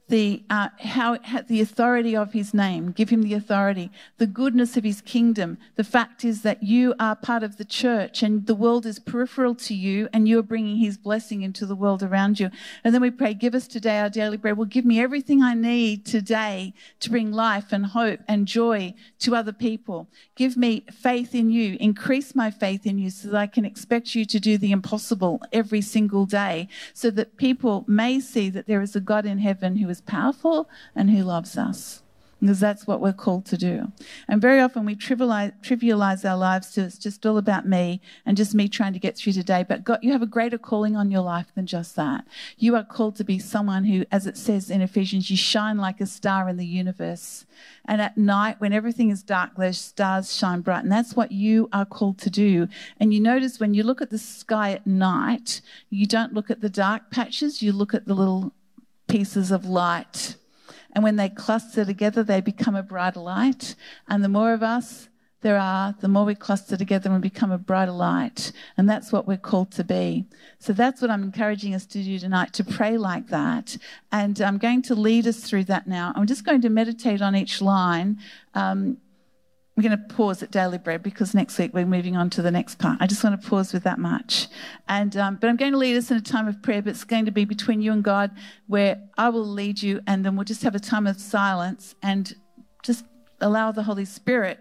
the 0.10 0.43
uh, 0.50 0.70
how 0.80 1.17
the 1.48 1.60
authority 1.60 2.15
of 2.15 2.32
his 2.32 2.54
name 2.54 2.91
give 2.91 3.10
him 3.10 3.24
the 3.24 3.34
authority 3.34 3.91
the 4.17 4.28
goodness 4.28 4.78
of 4.78 4.84
his 4.84 5.02
kingdom. 5.02 5.58
The 5.76 5.84
fact 5.84 6.24
is 6.24 6.43
that 6.43 6.63
you 6.63 6.96
are 7.00 7.15
part 7.15 7.43
of 7.43 7.58
the 7.58 7.65
church 7.65 8.24
and 8.24 8.46
the 8.46 8.56
world 8.56 8.86
is 8.86 9.00
peripheral 9.00 9.56
to 9.56 9.74
you 9.74 10.08
and 10.13 10.28
you're 10.28 10.43
bringing 10.43 10.78
his 10.78 10.98
blessing 10.98 11.41
into 11.41 11.65
the 11.65 11.76
world 11.76 12.04
around 12.04 12.39
you. 12.39 12.50
And 12.84 12.93
then 12.93 13.02
we 13.02 13.12
pray 13.12 13.34
give 13.34 13.54
us 13.54 13.67
today 13.67 14.00
our 14.00 14.10
daily 14.10 14.38
bread. 14.38 14.58
Well 14.58 14.65
give 14.65 14.86
me 14.86 15.02
everything 15.02 15.43
i 15.43 15.54
need 15.54 16.06
today 16.06 16.74
to 17.02 17.10
bring 17.10 17.32
life 17.32 17.72
and 17.72 17.88
hope 17.88 18.22
and 18.28 18.48
joy 18.48 18.93
to 19.20 19.36
other 19.36 19.54
people. 19.54 20.08
Give 20.36 20.56
me 20.56 20.86
faith 20.91 21.36
in 21.36 21.50
you. 21.50 21.76
Increase 21.80 22.34
my 22.34 22.50
faith 22.50 22.86
in 22.86 22.98
you 22.98 23.10
so 23.10 23.30
that 23.30 23.38
i 23.38 23.48
can 23.48 23.65
expect 23.65 24.15
you 24.15 24.24
to 24.26 24.39
do 24.39 24.58
the 24.58 24.72
impossible 24.72 25.41
every 25.52 25.82
single 25.82 26.26
day 26.26 26.67
so 26.93 27.10
that 27.12 27.36
people 27.38 27.84
may 27.88 28.20
see 28.20 28.50
that 28.50 28.67
there 28.67 28.82
is 28.82 28.96
a 28.96 29.02
god 29.02 29.26
in 29.26 29.39
heaven 29.39 29.76
who 29.76 29.89
is 29.89 29.96
is 29.97 30.01
powerful 30.01 30.69
and 30.95 31.10
who 31.10 31.23
loves 31.23 31.57
us. 31.57 32.03
Because 32.39 32.60
that's 32.60 32.86
what 32.86 33.01
we're 33.01 33.13
called 33.13 33.45
to 33.47 33.57
do. 33.57 33.91
And 34.27 34.39
very 34.39 34.60
often 34.62 34.86
we 34.86 34.95
trivialize, 34.95 35.53
trivialize 35.63 36.23
our 36.23 36.38
lives 36.38 36.71
to 36.73 36.81
it's 36.81 36.99
just 36.99 37.25
all 37.25 37.39
about 37.39 37.67
me 37.67 37.99
and 38.27 38.38
just 38.38 38.53
me 38.53 38.67
trying 38.67 38.93
to 38.93 38.99
get 38.99 39.17
through 39.17 39.33
today. 39.33 39.65
But 39.67 39.83
God, 39.83 39.99
you 40.03 40.12
have 40.12 40.21
a 40.21 40.27
greater 40.27 40.60
calling 40.60 40.95
on 40.95 41.10
your 41.10 41.23
life 41.23 41.47
than 41.55 41.65
just 41.65 41.95
that. 41.95 42.25
You 42.60 42.75
are 42.75 42.83
called 42.83 43.15
to 43.15 43.23
be 43.23 43.39
someone 43.39 43.86
who, 43.86 44.05
as 44.12 44.27
it 44.27 44.38
says 44.38 44.69
in 44.69 44.81
Ephesians, 44.81 45.31
you 45.31 45.38
shine 45.38 45.77
like 45.77 45.99
a 45.99 46.05
star 46.05 46.47
in 46.47 46.57
the 46.57 46.65
universe. 46.65 47.47
And 47.86 48.03
at 48.03 48.19
night, 48.19 48.62
when 48.62 48.71
everything 48.71 49.10
is 49.10 49.23
dark, 49.23 49.55
those 49.55 49.79
stars 49.79 50.36
shine 50.36 50.62
bright. 50.62 50.83
And 50.83 50.91
that's 50.91 51.15
what 51.15 51.31
you 51.31 51.69
are 51.73 51.86
called 51.86 52.19
to 52.19 52.29
do. 52.29 52.67
And 52.99 53.15
you 53.15 53.19
notice 53.19 53.60
when 53.60 53.73
you 53.73 53.81
look 53.81 54.01
at 54.01 54.12
the 54.12 54.19
sky 54.19 54.73
at 54.73 54.86
night, 54.86 55.62
you 55.89 56.05
don't 56.05 56.36
look 56.36 56.51
at 56.51 56.62
the 56.62 56.69
dark 56.69 57.10
patches, 57.10 57.63
you 57.63 57.71
look 57.71 57.95
at 57.95 58.05
the 58.05 58.13
little 58.13 58.53
pieces 59.08 59.52
of 59.52 59.65
light. 59.65 60.36
And 60.93 61.04
when 61.04 61.15
they 61.15 61.30
cluster 61.30 61.86
together, 61.86 62.24
they 62.24 62.41
become 62.41 62.76
a 62.76 62.84
brighter 62.84 63.20
light. 63.20 63.76
And 64.08 64.24
the 64.24 64.30
more 64.30 64.54
of 64.54 64.63
us 64.63 65.10
there 65.41 65.60
are, 65.60 65.96
the 66.02 66.08
more 66.08 66.26
we 66.26 66.34
cluster 66.34 66.76
together 66.76 67.12
and 67.12 67.22
become 67.22 67.52
a 67.52 67.58
brighter 67.58 67.91
light. 67.91 68.52
And 68.76 68.89
that's 68.89 69.12
what 69.12 69.28
we're 69.28 69.38
called 69.38 69.72
to 69.74 69.84
be. 69.84 70.26
So 70.60 70.74
that's 70.74 71.02
what 71.02 71.12
I'm 71.12 71.22
encouraging 71.22 71.76
us 71.76 71.86
to 71.88 72.04
do 72.04 72.17
tonight, 72.17 72.54
to 72.54 72.63
pray 72.63 72.98
like 72.98 73.28
that. 73.28 73.78
And 74.12 74.41
I'm 74.41 74.58
going 74.58 74.82
to 74.84 74.96
lead 74.96 75.28
us 75.28 75.41
through 75.41 75.65
that 75.65 75.88
now. 75.88 76.12
I'm 76.15 76.26
just 76.26 76.43
going 76.43 76.62
to 76.62 76.70
meditate 76.70 77.22
on 77.22 77.36
each 77.36 77.62
line. 77.62 78.17
Um, 78.56 78.98
we're 79.78 79.84
going 79.84 79.98
to 79.98 80.16
pause 80.16 80.42
at 80.42 80.50
daily 80.50 80.80
bread 80.80 81.04
because 81.04 81.36
next 81.36 81.60
week 81.60 81.72
we're 81.72 81.86
moving 81.86 82.18
on 82.18 82.32
to 82.32 82.42
the 82.42 82.50
next 82.50 82.80
part. 82.80 82.98
I 83.00 83.06
just 83.06 83.24
want 83.24 83.40
to 83.40 83.48
pause 83.48 83.74
with 83.74 83.84
that 83.84 84.00
much. 84.00 84.48
And 84.90 85.16
um, 85.16 85.38
but 85.40 85.50
I'm 85.50 85.56
going 85.56 85.72
to 85.72 85.78
lead 85.78 85.96
us 85.96 86.10
in 86.10 86.18
a 86.18 86.22
time 86.22 86.48
of 86.48 86.62
prayer, 86.63 86.82
but 86.82 86.90
it's 86.90 87.04
going 87.04 87.26
to 87.26 87.32
be 87.32 87.46
between 87.46 87.82
you 87.82 87.92
and 87.92 88.04
God, 88.04 88.32
where 88.66 89.00
I 89.20 89.30
will 89.30 89.46
lead 89.46 89.82
you, 89.82 90.02
and 90.08 90.26
then 90.26 90.36
we'll 90.36 90.46
just 90.46 90.63
have 90.63 90.74
a 90.74 90.80
time 90.80 91.06
of 91.06 91.22
silence 91.22 91.94
and 92.02 92.36
just 92.84 93.06
allow 93.40 93.72
the 93.72 93.84
Holy 93.84 94.06
Spirit 94.06 94.60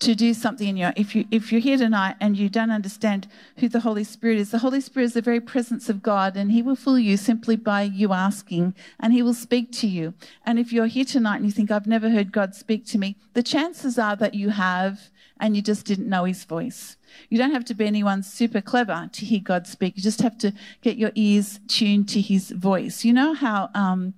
to 0.00 0.14
do 0.14 0.32
something 0.32 0.66
in 0.66 0.76
you. 0.78 0.90
If 0.96 1.14
you 1.14 1.26
if 1.30 1.52
you're 1.52 1.60
here 1.60 1.76
tonight 1.76 2.16
and 2.20 2.36
you 2.36 2.48
don't 2.48 2.70
understand 2.70 3.28
who 3.58 3.68
the 3.68 3.80
Holy 3.80 4.02
Spirit 4.02 4.38
is, 4.38 4.50
the 4.50 4.58
Holy 4.58 4.80
Spirit 4.80 5.06
is 5.06 5.12
the 5.12 5.22
very 5.22 5.40
presence 5.40 5.88
of 5.88 6.02
God, 6.02 6.36
and 6.36 6.50
He 6.50 6.62
will 6.62 6.74
fill 6.74 6.98
you 6.98 7.16
simply 7.16 7.56
by 7.56 7.82
you 7.82 8.12
asking, 8.12 8.74
and 8.98 9.12
He 9.12 9.22
will 9.22 9.34
speak 9.34 9.70
to 9.72 9.86
you. 9.86 10.14
And 10.44 10.58
if 10.58 10.72
you're 10.72 10.86
here 10.86 11.04
tonight 11.04 11.36
and 11.36 11.44
you 11.44 11.52
think 11.52 11.70
I've 11.70 11.86
never 11.86 12.10
heard 12.10 12.32
God 12.32 12.54
speak 12.54 12.86
to 12.86 12.98
me, 12.98 13.16
the 13.34 13.42
chances 13.42 13.98
are 13.98 14.16
that 14.16 14.34
you 14.34 14.50
have, 14.50 15.10
and 15.38 15.54
you 15.54 15.62
just 15.62 15.84
didn't 15.84 16.08
know 16.08 16.24
His 16.24 16.44
voice. 16.44 16.96
You 17.28 17.36
don't 17.36 17.52
have 17.52 17.66
to 17.66 17.74
be 17.74 17.86
anyone 17.86 18.22
super 18.22 18.62
clever 18.62 19.10
to 19.12 19.24
hear 19.26 19.40
God 19.40 19.66
speak. 19.66 19.96
You 19.96 20.02
just 20.02 20.22
have 20.22 20.38
to 20.38 20.52
get 20.80 20.96
your 20.96 21.12
ears 21.14 21.60
tuned 21.68 22.08
to 22.10 22.22
His 22.22 22.50
voice. 22.50 23.04
You 23.04 23.12
know 23.12 23.34
how 23.34 23.68
um, 23.74 24.14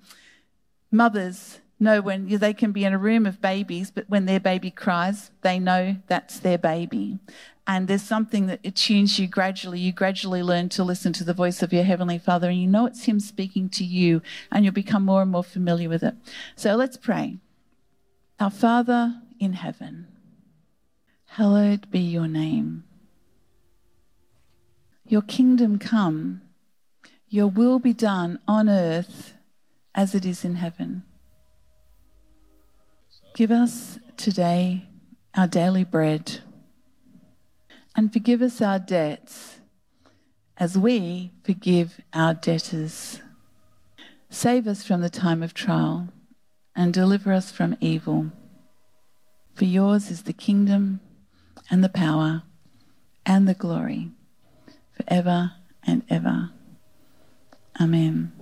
mothers 0.93 1.59
know 1.83 2.01
when 2.01 2.29
they 2.29 2.55
can 2.55 2.73
be 2.73 2.85
in 2.85 2.93
a 2.93 2.99
room 2.99 3.27
of 3.27 3.41
babies, 3.41 3.91
but 3.91 4.09
when 4.09 4.27
their 4.27 4.41
baby 4.41 4.71
cries, 4.71 5.31
they 5.43 5.59
know 5.59 5.97
that's 6.07 6.39
their 6.39 6.59
baby. 6.59 7.19
And 7.67 7.87
there's 7.87 8.03
something 8.03 8.47
that 8.47 8.65
attunes 8.65 9.19
you 9.19 9.27
gradually. 9.27 9.79
You 9.79 9.93
gradually 9.93 10.43
learn 10.43 10.69
to 10.71 10.83
listen 10.83 11.13
to 11.15 11.25
the 11.25 11.35
voice 11.35 11.63
of 11.63 11.73
your 11.73 11.85
Heavenly 11.85 12.19
Father, 12.19 12.49
and 12.49 12.61
you 12.61 12.67
know 12.67 12.87
it's 12.87 13.05
Him 13.05 13.21
speaking 13.21 13.69
to 13.71 13.85
you, 13.85 14.23
and 14.51 14.65
you'll 14.65 14.75
become 14.75 15.05
more 15.05 15.23
and 15.23 15.31
more 15.31 15.45
familiar 15.45 15.89
with 15.89 16.03
it. 16.03 16.15
So 16.57 16.75
let's 16.75 16.97
pray. 16.97 17.39
Our 18.41 18.51
Father, 18.51 19.23
in 19.39 19.55
heaven. 19.55 20.07
Hallowed 21.27 21.91
be 21.91 22.01
your 22.01 22.29
name. 22.29 22.85
Your 25.07 25.23
kingdom 25.23 25.79
come, 25.79 26.43
your 27.29 27.49
will 27.49 27.79
be 27.79 27.93
done 27.93 28.39
on 28.47 28.69
earth 28.69 29.35
as 29.95 30.15
it 30.15 30.25
is 30.25 30.45
in 30.45 30.57
heaven. 30.57 31.03
Give 33.35 33.51
us 33.51 33.99
today 34.19 34.89
our 35.35 35.47
daily 35.47 35.85
bread 35.85 36.41
and 37.97 38.13
forgive 38.13 38.43
us 38.43 38.61
our 38.61 38.79
debts 38.79 39.61
as 40.59 40.77
we 40.77 41.33
forgive 41.43 42.01
our 42.13 42.35
debtors. 42.35 43.21
Save 44.29 44.67
us 44.67 44.85
from 44.85 45.01
the 45.01 45.09
time 45.09 45.43
of 45.43 45.55
trial 45.55 46.09
and 46.77 46.93
deliver 46.93 47.33
us 47.33 47.51
from 47.51 47.75
evil. 47.81 48.33
For 49.55 49.65
yours 49.65 50.11
is 50.11 50.25
the 50.25 50.35
kingdom 50.35 51.01
and 51.71 51.83
the 51.83 51.89
power 51.89 52.43
and 53.25 53.49
the 53.49 53.55
glory 53.55 54.11
forever 54.93 55.53
and 55.83 56.03
ever. 56.11 56.51
Amen. 57.81 58.42